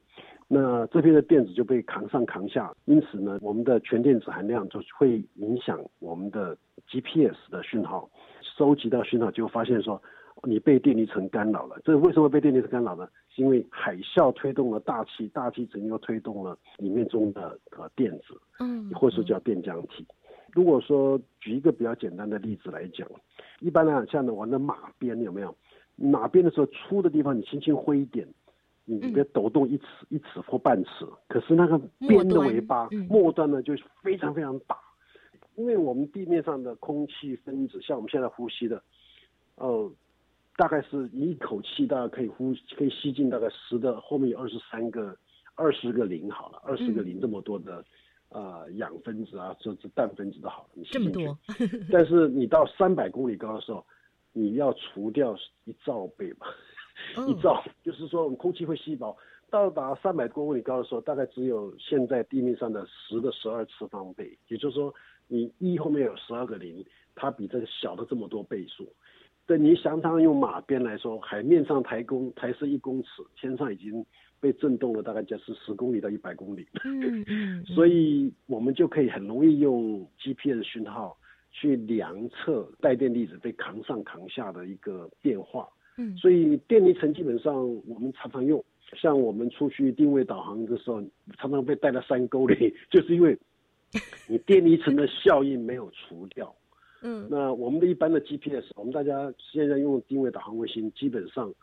[0.54, 6.56] 那这边的电子就被扛上扛下，因此呢，我们的全电子含量就会影响我们的
[6.88, 8.10] GPS 的讯号，
[8.42, 10.02] 收集到讯号就发现说。
[10.46, 13.08] 你被电离层干扰了，这为什么被电离层干扰呢？
[13.30, 20.06] 是因为海啸推动了大气，大气层又推动了里面中的呃电子，嗯，或者说叫电浆体。
[20.52, 23.08] 如果说举一个比较简单的例子来讲，
[23.62, 25.56] 一般来讲，像的玩的马鞭有没有？
[25.96, 28.28] 马鞭的时候粗的地方你轻轻挥一点，
[28.86, 34.78] 你别抖动一尺一尺或半尺，可是那个边的尾巴末端呢就非常非常大，
[35.56, 38.82] 因为我们地面上的空气分子，像我们现在呼吸的，
[39.56, 39.91] 哦。
[40.56, 45.17] 大概是一口气，大概可以呼，可以吸进大概十的，后面有二十三个、
[45.56, 47.84] 二十个零好了，二十个零这么多的，
[48.30, 51.28] 呃，氧分子啊，这这氮分子都好了，你吸进去。
[51.91, 53.84] 但是你到三百公里高的时候，
[54.32, 56.46] 你要除掉一兆倍吧，
[57.28, 59.16] 一兆， 就是说我们空气会稀薄，
[59.50, 64.94] 到达三百多公里高的时候，大概只有现在地面上的十的十二次方倍，也就是说，
[65.28, 68.92] 你一后面有十二个零，它比这个小的这么多倍数。
[69.46, 74.06] 对你想当用马鞭来说，海面上抬公抬是一公尺，天上已经
[74.40, 76.66] 被震动了，大概就是十公里到一百公里。
[76.86, 77.66] 嗯 嗯。
[77.66, 81.18] 所以我们就可以很容易用 GPS 讯号
[81.52, 85.68] 去量测带电粒子被扛上扛下的一个变化。
[85.98, 86.16] 嗯。
[86.18, 87.54] 所以电离层基本上
[87.88, 91.04] 我们常常用，像我们出去定位导航的时候，
[91.38, 93.38] 常常被带到山沟里， 就是因为
[94.28, 96.56] 你电离层的效应没有除掉。
[97.06, 101.54] 嗯，那我们的一般的 GPS，我们大家现在用定位导航卫星，基本上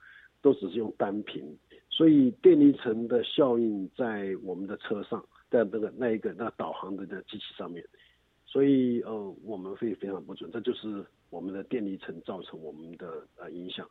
[0.43, 1.43] 都只是用单频，
[1.89, 7.83] 所以电离层的效应在我们的车上，在那个那一个那导航的那机器上面，
[8.45, 13.89] 所以呃我们会非常不准，这就是我们的电离层造成我们的呃影响，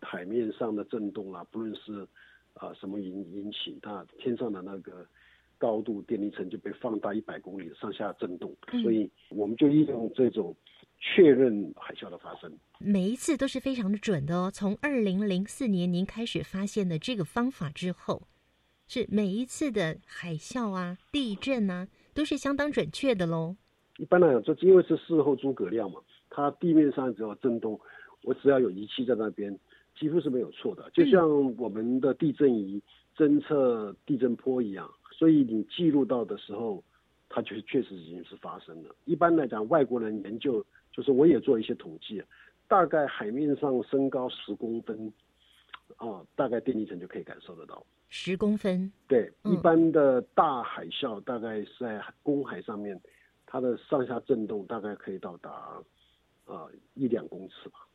[0.00, 2.06] 海面上的震动啦，不论是
[2.54, 5.06] 啊什么引引起，那天上的那个。
[5.58, 10.54] 高度电离层就被放大一百公里上下震动，所以我们就利用这种
[11.00, 12.52] 确认海啸的发生。
[12.78, 14.50] 每一次都是非常的准的哦。
[14.52, 18.20] 从二零零四年您开始发现的这个方法之后，
[18.86, 23.56] 是每一次的海啸啊、地震啊都是相当准确的喽。
[23.96, 27.80] 一般来讲，这因为是事后诸葛亮嘛，它地面上只要震动，
[28.24, 29.58] 我只要有仪器在那边，
[29.98, 30.88] 几乎是没有错的。
[30.92, 32.82] 就像我们的地震仪
[33.16, 34.90] 侦测地震波一样。
[35.12, 36.84] 所以你记录到的时候，
[37.30, 38.94] 它就是确实已经是发生了。
[39.06, 40.62] 一般来讲，外国人研究，
[40.92, 42.22] 就是我也做一些统计，
[42.68, 45.10] 大概海面上升高十公分，
[45.96, 47.82] 啊，大概电离层就可以感受得到。
[48.10, 48.92] 十公分？
[49.08, 53.00] 对，一般的大海啸大概是在公海上面，
[53.46, 55.50] 它的上下震动大概可以到达
[56.44, 57.85] 啊一两公尺吧。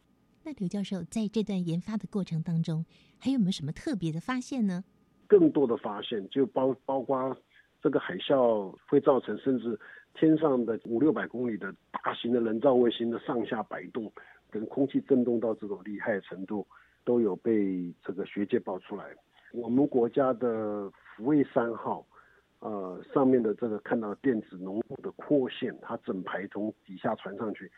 [0.43, 2.85] 那刘教授在这段研发的过程当中，
[3.19, 4.83] 还有没有什么特别的发现呢？
[5.27, 7.37] 更多的发现就包包括
[7.81, 9.79] 这个海啸会造成甚至
[10.13, 14.11] 天上的五六百公里的大型的人造卫星的上下摆动，
[14.49, 16.67] 跟空气震动到这种厉害程度，
[17.05, 19.05] 都有被这个学界爆出来。
[19.53, 22.05] 我们国家的福卫三号，
[22.59, 27.71] 呃，上面的这个看到电子浓度的扩线，它整排从底下传上去，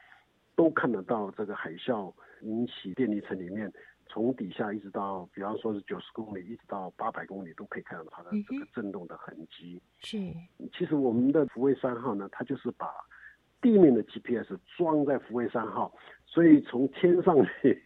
[0.55, 3.71] 都看得到这个海啸引起电离层里面
[4.07, 9.81] 从底下一直到，比方说是九十公里，一直到八百公里，都可以看到它的这个震动的痕迹。
[9.99, 10.17] 是，
[10.71, 12.87] 其实我们的福卫三号呢，它就是把
[13.61, 15.93] 地面的 GPS 装在福卫三号，
[16.25, 17.83] 所以从天上去。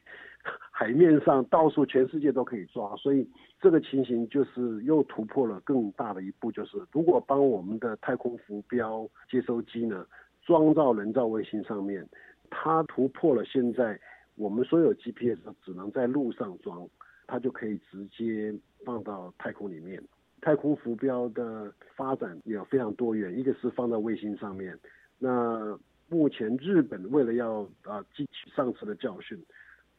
[0.72, 3.28] 海面上到处全世界都可以抓，所以
[3.59, 10.05] 这个情形就是又突破了更大的一步，就是如果帮我们的太空浮标接收机呢
[10.43, 12.07] 装到人造卫星上面，
[12.50, 14.00] 它突破了现在
[14.36, 16.88] 我们所有 GPS 只能在路上装，
[17.26, 18.54] 它就可以直接
[18.86, 20.02] 放到太空里面。
[20.39, 24.78] 太空浮标的发展也非常多元，一个是放到卫星上面，
[25.18, 25.78] 那
[26.08, 29.38] 目前日本为了要啊汲取上次的教训。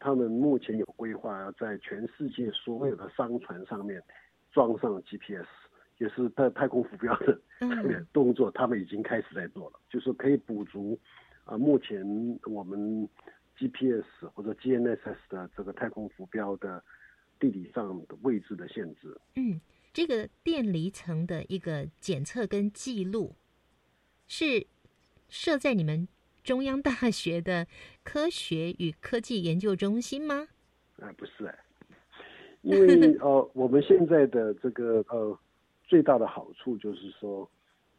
[0.01, 4.01] 他们目前有规划要在全世界所有的商船上面
[4.53, 5.45] 装上 GPS，
[5.99, 7.37] 也是在太空浮标的
[8.15, 10.97] 动作，他们已经开始在做了，就是可以补足
[11.49, 12.05] 啊目前
[12.45, 13.09] 我们
[13.57, 16.83] GPS 或者 GNSS 的这个太空浮标的
[17.41, 19.19] 地理上的位置的限制。
[19.35, 19.61] 嗯，
[19.93, 23.35] 这个电离层的一个检测跟记录
[24.27, 24.67] 是
[25.29, 26.07] 设在你们。
[26.45, 27.67] 中央大学的
[28.03, 30.49] 科学与科技研究中心吗？
[30.99, 31.59] 哎，不是哎，
[32.63, 35.39] 因为 呃，我们现在的这个呃
[35.85, 37.47] 最大的好处就是说，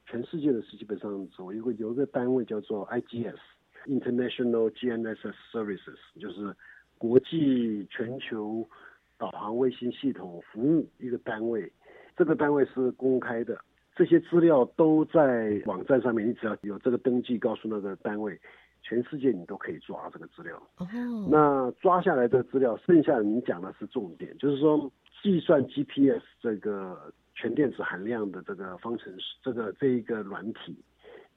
[0.09, 6.51] 全世界的是基本上有一个有一个单位叫做 IGS（International GNSS Services），就是
[6.97, 8.67] 国际全球
[9.19, 11.71] 导航卫星系统服务一个单位，
[12.17, 13.55] 这个单位是公开的。
[13.95, 18.39] 这些资料都在网站上面，你只要有这个登记，告诉那个单位，
[18.81, 20.55] 全世界你都可以抓这个资料。
[20.77, 20.87] 哦。
[21.29, 24.91] 那抓下来的资料，剩下你讲的是重点，就是说
[25.21, 30.77] 计算 GPS 这个全电子含量的这个方程式，这个这一个软体。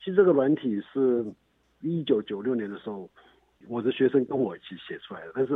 [0.00, 1.24] 其实这个软体是
[1.80, 3.08] 一九九六年的时候，
[3.68, 5.32] 我的学生跟我一起写出来的。
[5.36, 5.54] 但是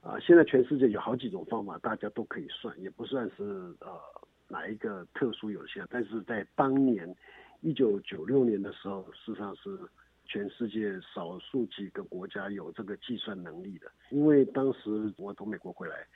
[0.00, 3.42] 啊，现在全世界有好几种方法，大家都可以算，也不算是
[3.80, 4.00] 呃。
[4.46, 5.84] 哪一个特殊有限？
[5.88, 7.12] 但是在当年，
[7.62, 9.76] 一九九六年的时候，事实上是
[10.26, 13.90] 全世界少数几个国家有这个计算能力的。
[14.10, 16.06] 因为当时我从美国回来，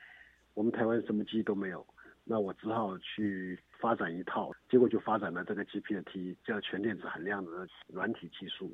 [0.52, 1.84] 我们台湾什么机都没有，
[2.30, 8.70] 那我只好去发展一套，结果就发展了这个 GPT，叫全电子含量的软体技术。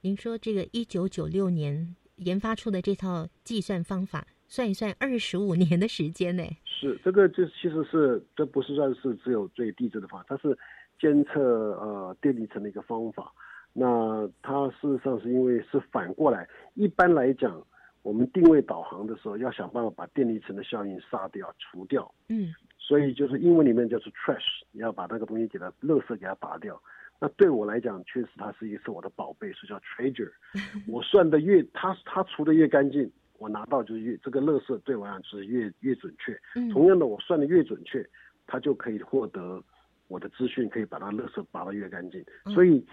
[0.00, 4.26] 您说这个一九九六年研发出的这套计算方法？
[4.48, 6.42] 算一算，二十五年的时间呢？
[6.64, 10.58] 是这个，就其实是这不是算是只有最地质的方法，它是
[11.00, 11.40] 监测
[11.78, 13.32] 呃电离层的一个方法。
[13.72, 17.64] 那它事实上是因为是反过来，一般来讲，
[18.02, 22.12] 我们定位导航的时候要想办法把电离层的效应杀掉、除掉。
[22.28, 22.52] 嗯。
[22.86, 26.80] 所以就是英文里面就是 trash，你要把那个东西给它垃圾给它拔掉。
[27.18, 30.30] 那对我来讲，确实它是一个是我的宝贝，是叫 treasure。
[30.86, 33.10] 我算的越它它除的越干净。
[33.38, 36.38] 我拿到就是越这个乐色对我来讲是越越准确。
[36.72, 38.08] 同样的，我算的越准确，
[38.46, 39.62] 它就可以获得
[40.08, 42.24] 我的资讯，可以把它乐色拔得越干净。
[42.54, 42.86] 所以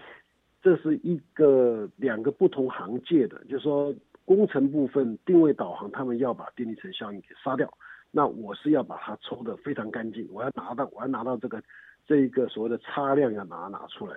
[0.60, 7.72] 这是一个两个不同行界的，就是说工程部分定位导航，他们要把电离层效应给杀掉，
[8.14, 10.28] 那我是要把它抽得非常干净。
[10.30, 11.60] 我要拿到我要拿到这个
[12.06, 14.16] 这一个所谓的差量要拿拿出来。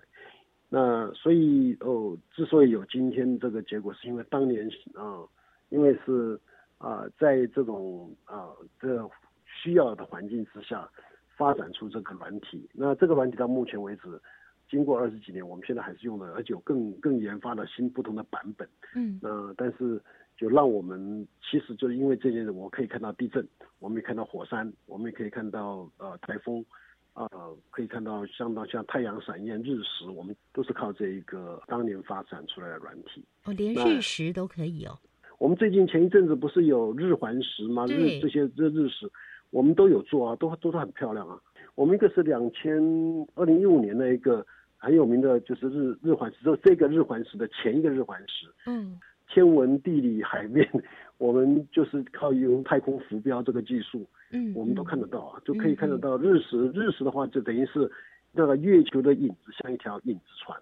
[0.69, 5.25] 那所以哦，之所以有今天这个结果，是因为当年啊。
[5.69, 6.39] 因为是
[6.77, 8.47] 啊，在这种啊
[8.79, 9.05] 这
[9.43, 10.89] 需要的环境之下，
[11.35, 12.69] 发展出这个软体。
[12.71, 14.17] 那这个软体到目前为止，
[14.69, 18.65] 经过二十几年，我们现在还是用的，而且有更更研发的新不同的版本。
[18.95, 19.19] 嗯。
[19.21, 20.01] 那但是
[20.37, 23.45] 就让我们其实就因为这件事，我可以看到地震，
[23.79, 26.63] 我们也看到火山，我们也可以看到呃台风，
[27.13, 27.27] 啊
[27.71, 33.25] 可以看到相当像太阳闪焰、日食，我们都是靠这一个当年发展出来的软体。
[33.45, 34.97] 哦，连日食都可以哦。
[35.39, 37.85] 我们最近前一阵子不是有日环食吗？
[37.87, 39.11] 日这些日日食，
[39.49, 41.39] 我们都有做啊，都都是很漂亮啊。
[41.75, 42.75] 我们一个是两千
[43.35, 44.45] 二零一五年的一个
[44.77, 48.47] 很有名的，就是日日环食，就这个日环食的前一个日环食。
[48.65, 50.67] 嗯，天文地理海面，
[51.17, 56.67] 我们就是靠用太空浮标这个技术，嗯，我们都看得到啊，就可以看得到日食。
[56.73, 57.91] 日食的话，就等于是
[58.31, 60.59] 那个月球的影子，像一条影子船。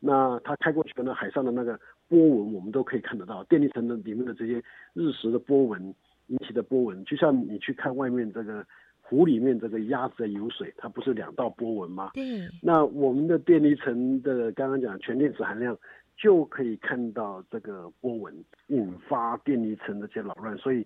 [0.00, 1.78] 那它开过去的那海上的那个。
[2.10, 4.54] 波纹我们都可以看得到，电力层的里面的这些
[4.94, 5.94] 日食的波纹
[6.28, 8.64] 引起的波纹，就像你去看外面这个
[9.02, 12.12] 湖里面这个鸭子在游水，它不是两道波纹吗？
[12.14, 12.48] 对。
[12.62, 15.76] 那我们的电离层的刚刚讲全电子含量
[16.18, 20.84] 就可以看到这个波纹，引发电离层的这些扰乱，所以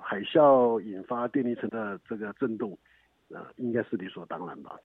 [0.00, 2.78] 海啸引发电离层的这个震动，
[3.30, 4.78] 呃，应该是理所当然吧。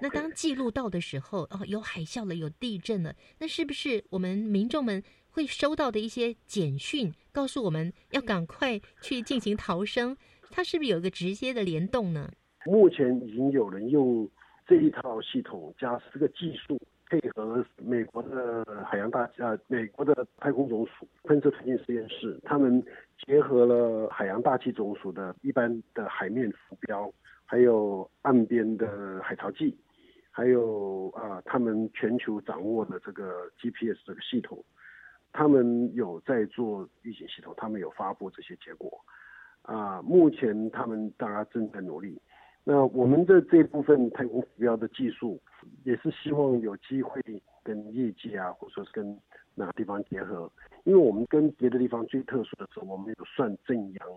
[0.00, 10.16] 那当记录到的时候，哦，有海啸了，有地震了，那是不是我们民众们会收到的一些简讯，告诉我们要赶快去进行逃生，
[10.50, 12.32] 它是不是有一个直接的联动呢？
[12.64, 14.28] 目前已经有人用
[14.66, 22.82] 这一套系统加这个技术，配合美国的海洋大啊，美国的太空总署喷射推进实验室，他们
[23.24, 27.12] 结合了海洋大气总署的一般的海面浮标，
[27.44, 29.78] 还有岸边的海潮计，
[30.30, 34.64] 还有啊，他们全球掌握的这个 GPS 这个系统，
[35.32, 39.00] 他们有在做预警系统，他们有发布这些结果，
[39.62, 42.20] 啊，目前他们大家正在努力。
[42.64, 45.40] 那我们的这部分太空浮标的技术，
[45.84, 47.20] 也是希望有机会
[47.62, 49.18] 跟业界啊，或者说是跟
[49.54, 50.50] 哪个地方结合，
[50.84, 54.08] 因为我们跟别的地方最特殊的是，我们有算正阳，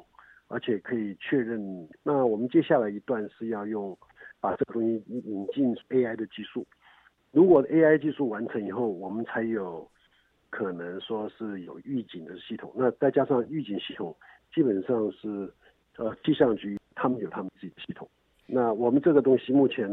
[0.47, 1.87] 而且可以确认。
[2.03, 3.97] 那我们接下来一段是要用
[4.39, 6.65] 把这个东西引进 AI 的技术，
[7.31, 9.87] 如果 AI 技术完成以后，我们才有
[10.49, 12.71] 可能说是有预警的系统。
[12.75, 14.15] 那再加上预警系统，
[14.53, 15.51] 基本上是
[15.97, 18.07] 呃气象局他们有他们自己的系统。
[18.51, 19.87] 那我们这个东西目前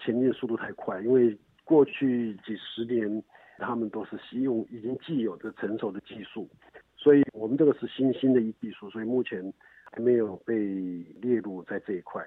[0.00, 3.22] 前进速度太快，因为过去几十年
[3.58, 6.48] 他们都是使用已经既有的成熟的技术，
[6.96, 9.52] 所以我们这个是新兴的一技术，所以目前
[9.90, 10.54] 还没有被
[11.20, 12.22] 列入在这一块。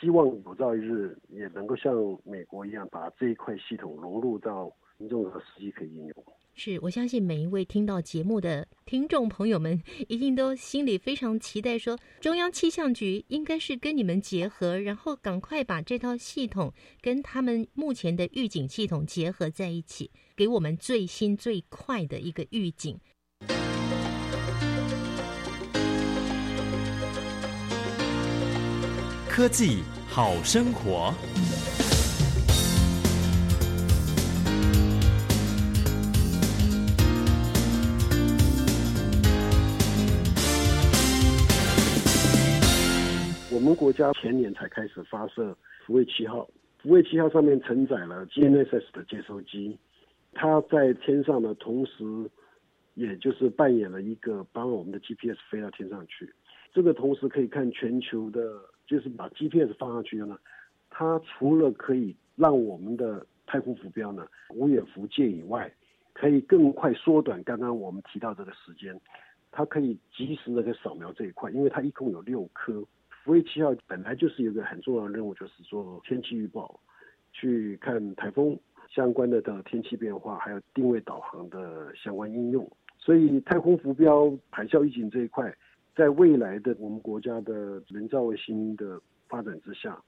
[0.00, 6.14] 希望有朝一日也能够像美国一样，把这一块系统融入到民众和实际可以应用。
[6.58, 22.98] 是我相信每一位听到节目的听众朋友们，一定都心里非常期待，说中央气象局应该是跟你们结合，然后赶快把这套系统跟他们目前的预警系统结合在一起，给我们最新最快的一个预警。
[29.28, 31.14] 科技好生活。
[43.58, 45.52] 我们国家前年才开始发射
[45.84, 46.48] 福卫七号，
[46.80, 49.76] 福卫七号上面承载了 GNSS 的接收机，
[50.32, 52.04] 它在天上呢，同时
[52.94, 56.32] 也就是扮演了一个帮我们的 GPS 飞到天上去。
[56.72, 60.38] 这个同时可以看全球的，就是把 GPS 放上去呢，
[60.88, 65.68] 它除了可以让我们的太空浮标呢无远弗届以外，
[66.12, 68.96] 可以更快缩短刚刚我们提到这个时间，
[69.50, 72.84] 它可以及时的给扫描这一块，因为它一共有六颗。
[73.28, 76.80] 福卫七号本来就是有一个很重要的任务，就是做天气预报，
[77.30, 78.58] 去看台风
[78.88, 82.66] 相关的的天气变化，还有定位导航的相关应用。
[82.96, 85.54] 所以太空浮标海啸预警这一块，
[85.94, 88.98] 在未来的我们国家的人造卫星的
[89.28, 90.02] 发展之下，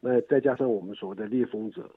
[0.00, 1.94] 那再加上我们所谓的猎风者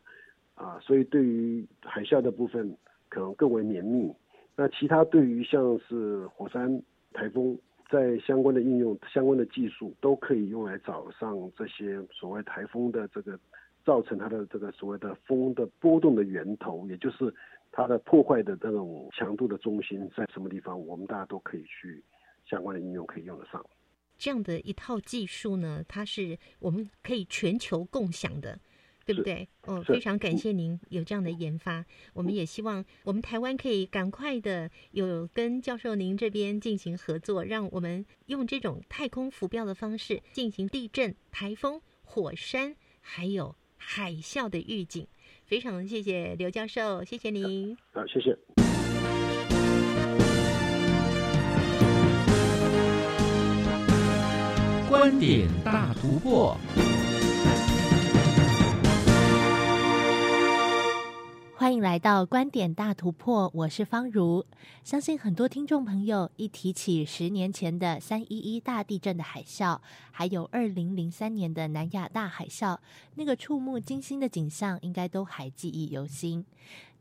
[0.55, 2.75] 啊，所以对于海啸的部分
[3.07, 4.13] 可能更为绵密。
[4.57, 7.57] 那其他对于像是火山、台风。
[7.89, 13.39] 在相关的应用、相关的技术都可以用来找上这些所谓台风的这个
[13.85, 17.33] 造成它的这个所谓的风的波动的源头，也就是
[17.71, 22.03] 它的破坏的这种强度的中心在什么地方，我们大家都可以去
[22.49, 23.63] 相关的应用可以用得上。
[24.17, 28.57] 这样的一套技术呢，它是我们可以全球共享的。
[29.05, 29.47] 对不对？
[29.61, 31.85] 哦，非常感谢您有这样的研发。
[32.13, 45.07] 我们也希望我们台湾可以赶快的有跟教授您这边进行合作，让我们用这种太空浮标的方式进行地震、台风、火山还有海啸的预警。
[45.45, 47.77] 非常谢谢刘教授，谢谢您。
[47.93, 48.35] 好，谢谢。
[54.89, 56.57] 观点大突破。
[61.57, 64.45] 欢迎来到观点大突破，我是方如。
[64.83, 69.79] 相信很多听众朋友一提起十年前的三一一大地震的海啸，
[70.11, 72.77] 还有二零零三年的南亚大海啸，
[73.15, 76.45] 那个触目惊心的景象，应该都还记忆犹新。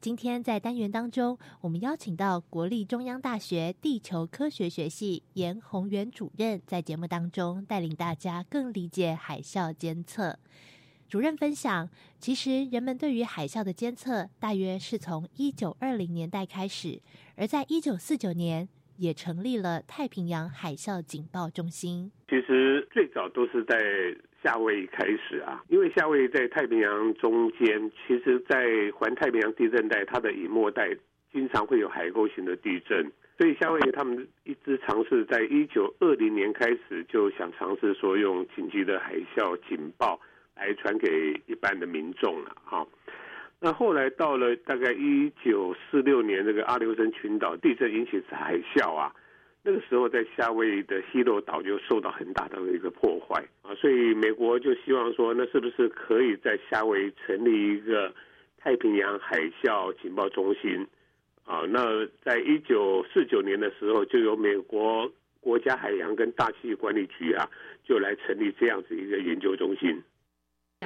[0.01, 10.39] 今天在单元当中，我们邀请到国立中央大学地球科学学系严宏元主任，在节目当中带领大家更理解海啸监测。
[11.15, 11.89] 主任分享，
[12.19, 17.01] 其实人们对于海啸的监测，大约是从一九二零年代开始，
[17.37, 22.11] 而在一九四九年也成立了太平洋海啸警报中心。
[22.29, 23.79] 其实最早都是在
[24.43, 30.91] 夏威夷开始啊，因为夏威夷在太平洋中间，其实，在环太平洋地震带，它的隐没带
[31.33, 33.09] 经常会有海沟型的地震，
[33.39, 40.19] 所以夏威夷他们一直尝试在一九二零年开始就想尝试说用紧急的海啸警报。
[40.57, 42.87] 来传给一般的民众了，哈。
[43.61, 49.11] 那后来到了大概一九四六年，这个阿留申群岛地震引起海啸啊，
[49.63, 58.13] 那个时候在夏威夷的希洛岛就受到很大的一个破坏啊，所以美国就希望说，那是不是可以在夏威夷成立一个
[58.59, 60.87] 太平洋海啸情报中心
[61.47, 61.63] 啊？
[61.69, 67.49] 那在一九四九年的时候，就由美国国家海洋跟大气管理局啊，
[67.83, 70.03] 就来成立这样子一个研究中心。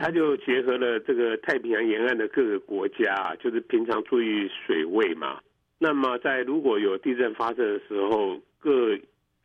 [0.01, 5.41] 他就结合了这个太平洋沿岸的各个国家，就是平常注意水位嘛。
[5.79, 8.97] 那么在如果有地震发生的时候，各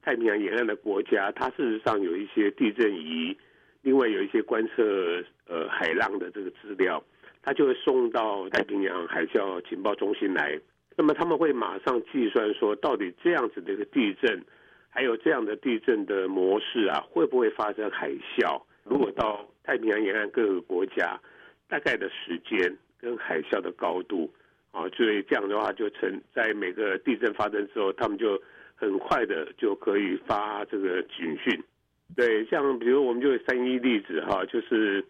[0.01, 3.36] 太平洋沿岸的国家，它事实上有一些地震仪，
[3.82, 7.04] 另外有一些观测呃海浪的这个资料，
[7.41, 10.60] 它就会送到太平洋海啸情报中心来。
[10.95, 14.43] 那么他们会马上计算说，到底这样子的一个地震，
[14.89, 18.62] 还有这样的地震的模式啊，会不会发生海啸？
[18.84, 21.20] 如果到太平洋沿岸各个国家
[21.68, 24.32] 大概的时间跟海啸的高度
[24.72, 28.41] 啊，所以这样的话就成在每个地震发生之后，他们就
[28.76, 31.64] 很快的就可以发这个警讯。
[32.16, 35.03] 对，像比如我们就三一例子哈，就是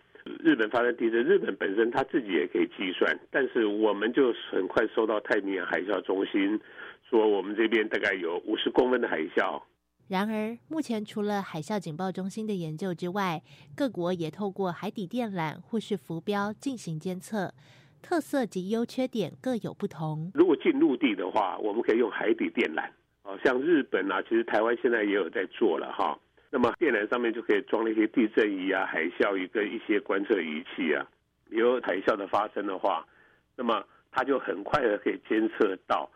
[0.43, 6.59] 日本发生地震，日本本身他自己也可以计算，但是我们就很快收到太平洋海啸中心
[7.09, 9.61] 说，我们这边大概有五十公分的海啸。
[10.13, 13.41] 然而，目前除了海啸警报中心的研究之外，
[13.75, 17.51] 各国也透过海底电缆或是浮标进行监测，
[17.99, 20.31] 特色及优缺点各有不同。
[20.35, 22.87] 如果进陆地的话，我们可以用海底电缆，
[23.23, 26.15] 哦，像日本啊，其实台湾现在也有在做了哈。
[26.51, 31.03] 那么电缆上面就可以装了一些地震仪啊、海啸仪跟一些观测仪器啊。
[31.49, 33.03] 有海啸的发生的话，
[33.55, 36.07] 那么它就很快的可以监测到。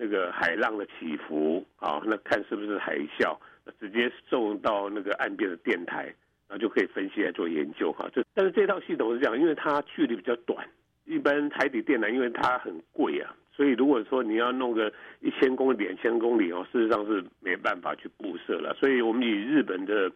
[0.00, 3.36] 那个海浪的起伏啊，那看是不是海啸，
[3.80, 6.04] 直接送到那个岸边的电台，
[6.46, 8.08] 然后就可以分析来做研究哈。
[8.14, 10.64] 这但是这套系统是这样，因为它距离比较短，
[11.04, 18.72] 一般海底电缆因为它很贵啊，所以如果说你要弄个一千公里、两千公里哦，事实上是没办法去布设了。
[18.78, 20.12] 所以我们以日本的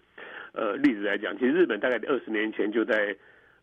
[0.52, 3.16] 呃例子来讲，其实日本大概二十年前就在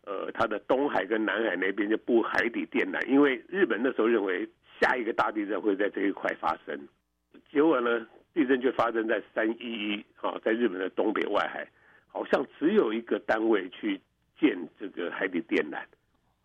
[0.04, 4.46] 呃它的东海跟南海那边就布海底电缆，因为日本那时候认为。
[4.80, 6.88] 下一个大地震会在这一块发生，
[7.52, 11.68] 结果呢，地震就发生在三一一啊，在日本的东北外海，
[12.08, 14.00] 好像只有一个单位去
[14.40, 15.76] 建这个海底电缆，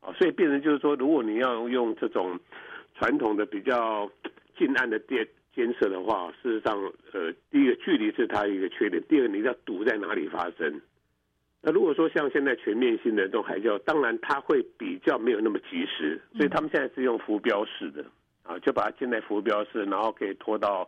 [0.02, 2.38] 啊，所以变成就是说，如果你要用这种
[2.96, 4.12] 传统的比较
[4.58, 5.26] 近岸的电
[5.56, 6.78] 监测的话，事实上，
[7.14, 10.82] 呃，第一个距离是它一个缺点，第二个你要堵在哪里发生。
[11.62, 18.06] 那如果说像现在全面性的这种海啸，当然它会比较没有那么及时，所以他们现在是用浮标式的。
[18.46, 20.88] 啊，就把它建在浮标式，然后可以拖到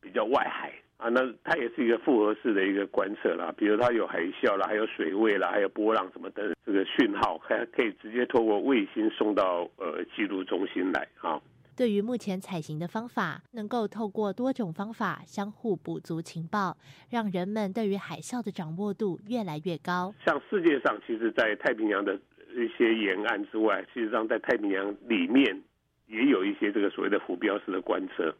[0.00, 1.08] 比较外海啊。
[1.08, 11.40] 那它也是一个复合式的一个观测啦，比如它有海啸啦，还有水位啦，还有波浪什么的这个讯号，还可以直接透过卫星送到呃记录中心来啊。
[11.74, 16.76] 对于目前采行的方法，能够透过多种方法相互补足情报，
[17.08, 20.12] 让人们对于海啸的掌握度越来越高。
[20.26, 22.18] 像世界上，其实，在太平洋的
[22.50, 25.62] 一些沿岸之外，事实上在太平洋里面。
[26.08, 28.34] 也有一些这个所谓的浮标式的观测，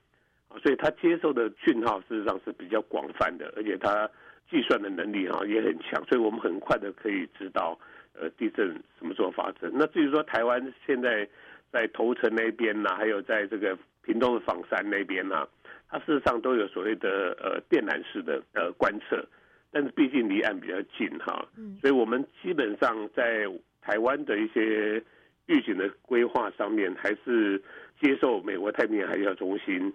[0.49, 4.11] 啊，所以它接受的讯号事实上是比较广泛的，而且它
[4.51, 7.79] 计算的能力哈也很强，所以我们很快的可以知道，
[8.15, 9.71] 呃，地震什么时候发生。
[9.75, 11.29] 那至于说台湾现在
[11.71, 15.47] 在头城那边呢，还有在这个屏东的枋山那边呢，
[15.91, 19.23] 它事实上都有所谓的呃电缆式的呃观测，
[19.71, 21.47] 但是毕竟离岸比较近哈，
[21.83, 23.47] 所以我们基本上在
[23.83, 25.03] 台湾的一些。
[25.49, 27.63] 预警的规划上面还是
[28.01, 29.93] 接受美国太平洋海啸中心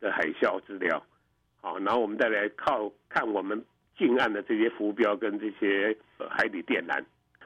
[0.00, 1.02] 的海啸资料，
[1.60, 3.64] 好，然后我们再来靠看我们
[3.96, 5.96] 近岸的这些浮标跟这些
[6.28, 7.02] 海底电缆，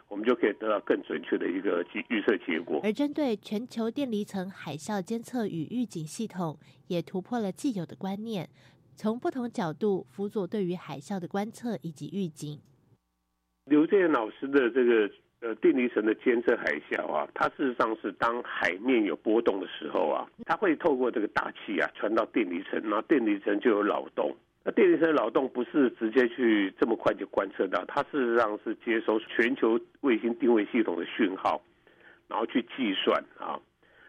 [0.09, 2.80] 我们就可以得到更准确的一个预预测结果。
[2.82, 8.49] 而针对全球电离层海啸监测与预警系统，也突破了既有的观念，
[8.97, 12.61] 从不同角度辅佐对于海啸的观测以及预警。
[13.66, 15.09] 刘建老师的这个。
[15.41, 24.34] 呃，电离层的监测海啸啊，它事实上是当海面有波动的时候啊，它会透过这个大气啊传到电离层，然后电离层就有扰动。
[24.64, 31.61] 那电离层的扰动不是直接去这么快就观测到，它事实上是接收全球卫星定位系统的讯号，
[32.28, 33.61] 然后去计算啊。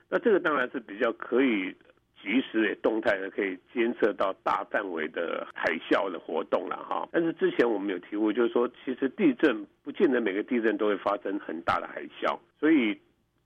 [0.10, 1.76] 那这个当然是比较可以。
[2.22, 13.00] 及时也动态的可以监测到大范围的海啸的活动了哈，但是之前我们有提过，就是说其实地震不见得每个地震都会发生很大的海啸，所以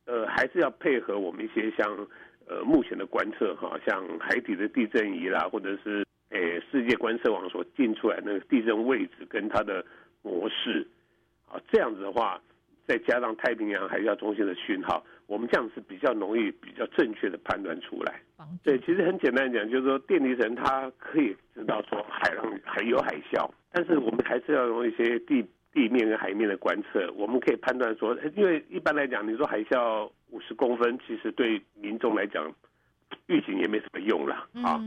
[0.06, 2.08] 呃还是要配合我们一些像
[2.48, 9.86] 呃目前的观测哈，像海底的地震仪啦，或者是诶世界观测网所定出来那个地震位置跟它的
[10.22, 10.88] 模式
[11.48, 12.42] 啊，这样子的话
[12.88, 18.22] 再加上太平洋海啸中心的讯号，我们这样是比较容易、比较正确的判断出来。
[18.64, 32.52] 对，其实很简单讲，就是说电离层它可以知道说海浪还有海啸，但是我们还是要用一些地地面跟海面的观测，我们可以判断说，因为一般来讲，你说海啸五十公分，其实对民众来讲
[33.28, 34.82] 预警也没什么用了啊。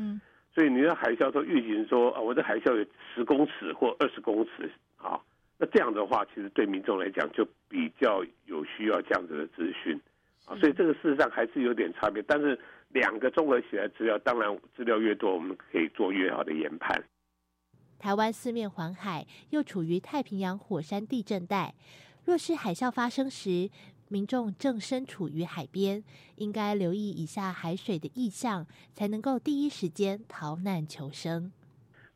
[0.53, 2.85] 所以你的海啸说预警说啊，我的海啸有
[3.15, 5.19] 十公尺或二十公尺啊，
[5.65, 9.99] 那这样的话，其实对民众来讲就比较有需要这样子的资讯
[10.45, 10.55] 啊。
[10.59, 12.59] 所以这个事实上还是有点差别，但是
[12.91, 17.03] 两个综合起来资料，当然资料越多，我们可以做越好的研判。
[17.99, 21.75] 台湾四面环海，又处于太平洋火山地震带，
[22.27, 23.71] 若是海啸发生时，
[24.11, 26.05] 民众正身处于海边，
[26.37, 31.51] 应该留意以下海水的意象，才能够第一时间逃难求生。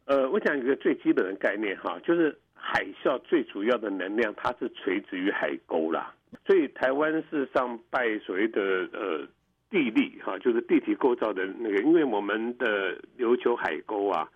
[0.04, 6.12] 呃，我讲一个最基本的概念哈，就是海啸最主要的能量，它是垂直于海沟啦。
[6.46, 8.60] 所以台湾事实上拜所谓的
[8.92, 9.26] 呃
[9.70, 14.28] 地利哈，就是地体构造的那个，因为我们的琉球海沟啊。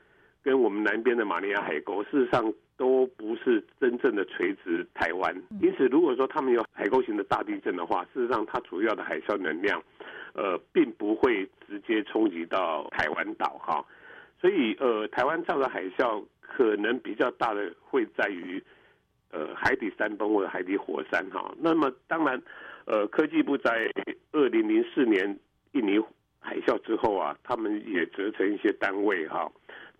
[0.45, 9.81] 跟我们南边的马尼亚海沟，事实上都不是真正的垂直台湾，因此如果说他们有海沟型的大地震的话，事实上它主要的海啸能量，
[10.35, 13.85] 呃，并不会直接冲击到台湾岛哈，
[14.41, 16.21] 所以呃，台湾造的海啸
[16.55, 18.63] 可能比较大的会在于
[19.31, 21.55] 呃海底山崩或者海底火山哈。
[21.59, 22.41] 那么当然，
[22.85, 23.91] 呃，科技部在
[24.33, 25.39] 二零零四年
[25.73, 25.99] 印尼
[26.39, 29.51] 海啸之后啊，他们也折成一些单位哈。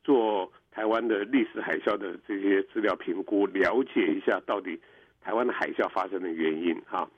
[0.05, 4.79] 做台湾的历史海啸的这些资料评估，了解一下到底
[5.23, 7.09] 台湾的海啸发生的原因哈。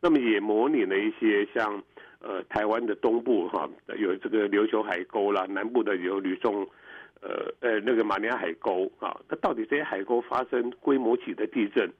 [0.00, 1.82] 那么也模拟了一些像
[2.18, 6.68] 呃台湾的东部哈有这个琉球海沟啦，南部的有吕宋
[7.20, 9.20] 呃呃那个马尼亚海沟啊。
[9.28, 11.90] 那到底这些海沟发生规模级的地震，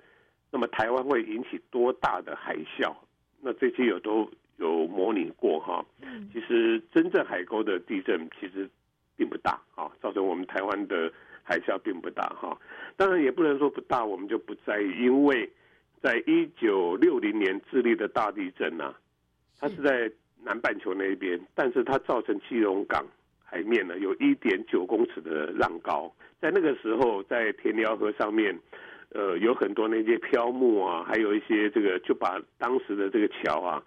[0.51, 2.95] 那么台湾会引起多大的海啸？
[3.41, 5.85] 那这些有都有模拟过哈。
[6.33, 8.69] 其实真正海沟的地震其实。
[9.17, 11.09] 并不大啊，造成我们台湾的
[11.45, 12.61] 海啸并不大哈。
[12.97, 15.49] 当然也不能说不大，我们就不在意，因为
[16.03, 18.93] 在一九六零年智利的大地震呢，
[19.61, 20.11] 它是在
[20.43, 23.07] 南半球那边，但是它造成基隆港
[23.55, 28.59] 海面呢有一点九公尺的浪高，在那个时候，在田寮河上面，
[29.11, 33.81] 呃，有很多那些漂木啊，还有一些这个就把当时的这个桥啊，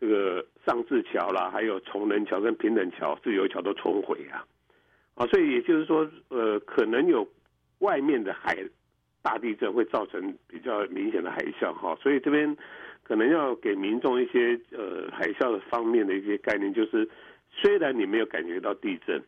[0.00, 4.42] 这个上志桥啦，还有崇仁桥跟平等桥、自由桥都冲毁啊。
[5.14, 7.28] 啊，所以也就是说，呃，可能有
[7.80, 8.56] 外面的海
[9.20, 12.56] 大地震会造成比较明显的海啸哈，所以这边
[13.02, 17.06] 可能要给民众一些呃海啸的方面的一些概念，就是
[17.52, 19.22] 虽然你没有感觉到地震，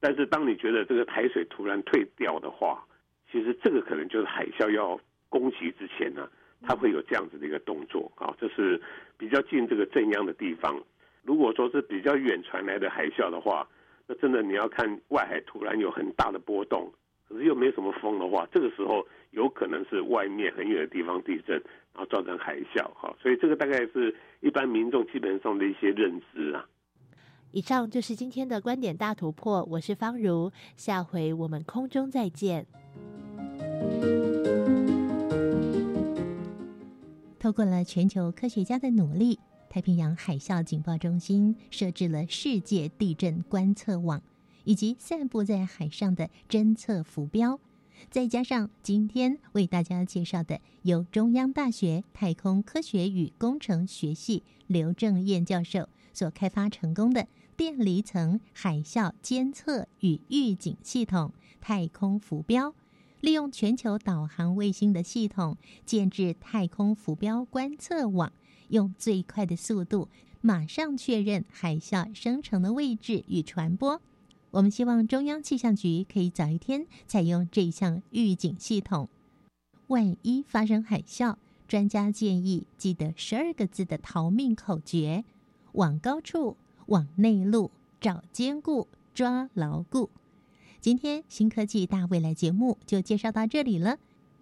[0.00, 2.86] 但是当你觉得这个海水突然退掉的话，
[3.30, 6.28] 其实这个可能就是海啸要攻击之前呢，
[6.62, 8.80] 它会有这样子的一个动作啊，这是
[9.18, 10.80] 比较近这个震央的地方。
[11.22, 13.66] 如果说是比较远传来的海啸的话，
[14.06, 16.92] 那真的你要看外海突然有很大的波动，
[17.28, 21.56] 可是又没什么风的话，这个时候有可能是外面很远的地方地震，
[21.92, 23.14] 然后造成海啸哈。
[23.20, 26.64] 所以这个大概是一般民众基本上的一些认知啊。
[27.54, 32.66] 以上就是今天的观点大突破，我是方如，下回我们空中再见。
[37.38, 39.38] 透过了全球科学家的努力。
[39.70, 44.20] 太平洋海啸警报中心设置了世界地震观测网，
[44.64, 47.60] 以及散布在海上的侦测浮标，
[48.10, 57.26] 再加上今天为大家介绍的由中央大学太空科学与工程学系刘正燕教授所开发成功的
[57.56, 62.74] 电离层海啸监测与预警系统——太空浮标，
[63.20, 68.32] 利用全球导航卫星的系统建制太空浮标观测网。
[68.68, 70.08] 用最快的速度，
[70.40, 74.00] 马上确认海啸生成的位置与传播。
[74.50, 79.08] 我们希望中央气象局可以早一天采用这项预警系统。
[79.88, 81.36] 万一发生海啸，
[81.68, 85.24] 专家建议记得十二个字的逃命口诀：
[85.72, 87.70] 往高处，往内陆，
[88.00, 90.10] 找坚固，抓牢固。
[90.80, 93.96] 今天新科技大未来节目就介绍到这里了。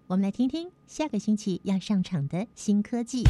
[0.08, 3.24] 我们来听听下个星期要上场的新科技。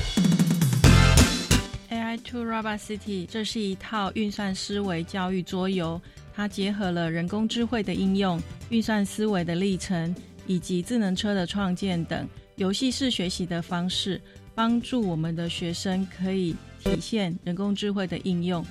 [1.90, 6.00] AI to Robot City，这是一套运算思维教育桌游，
[6.34, 8.40] 它结合了人工智慧的应用、
[8.70, 10.14] 运算思维的历程
[10.46, 14.18] 以及智能车的创建等游戏式学习的方式，
[14.54, 18.64] 帮助我们的学生可以体现人工智慧的应用。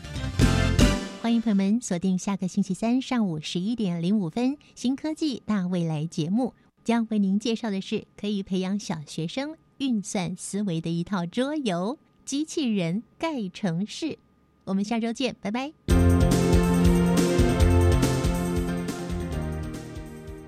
[1.22, 9.56] 欢迎朋友们锁定下个星期三上午十一点零五分《新科技大未来》节目，将为您介绍的是可以培养小学生。
[9.78, 11.96] 运算思维的一套桌游
[12.26, 14.06] 《机器人盖城市》。
[14.64, 15.72] 我们下周见，拜拜。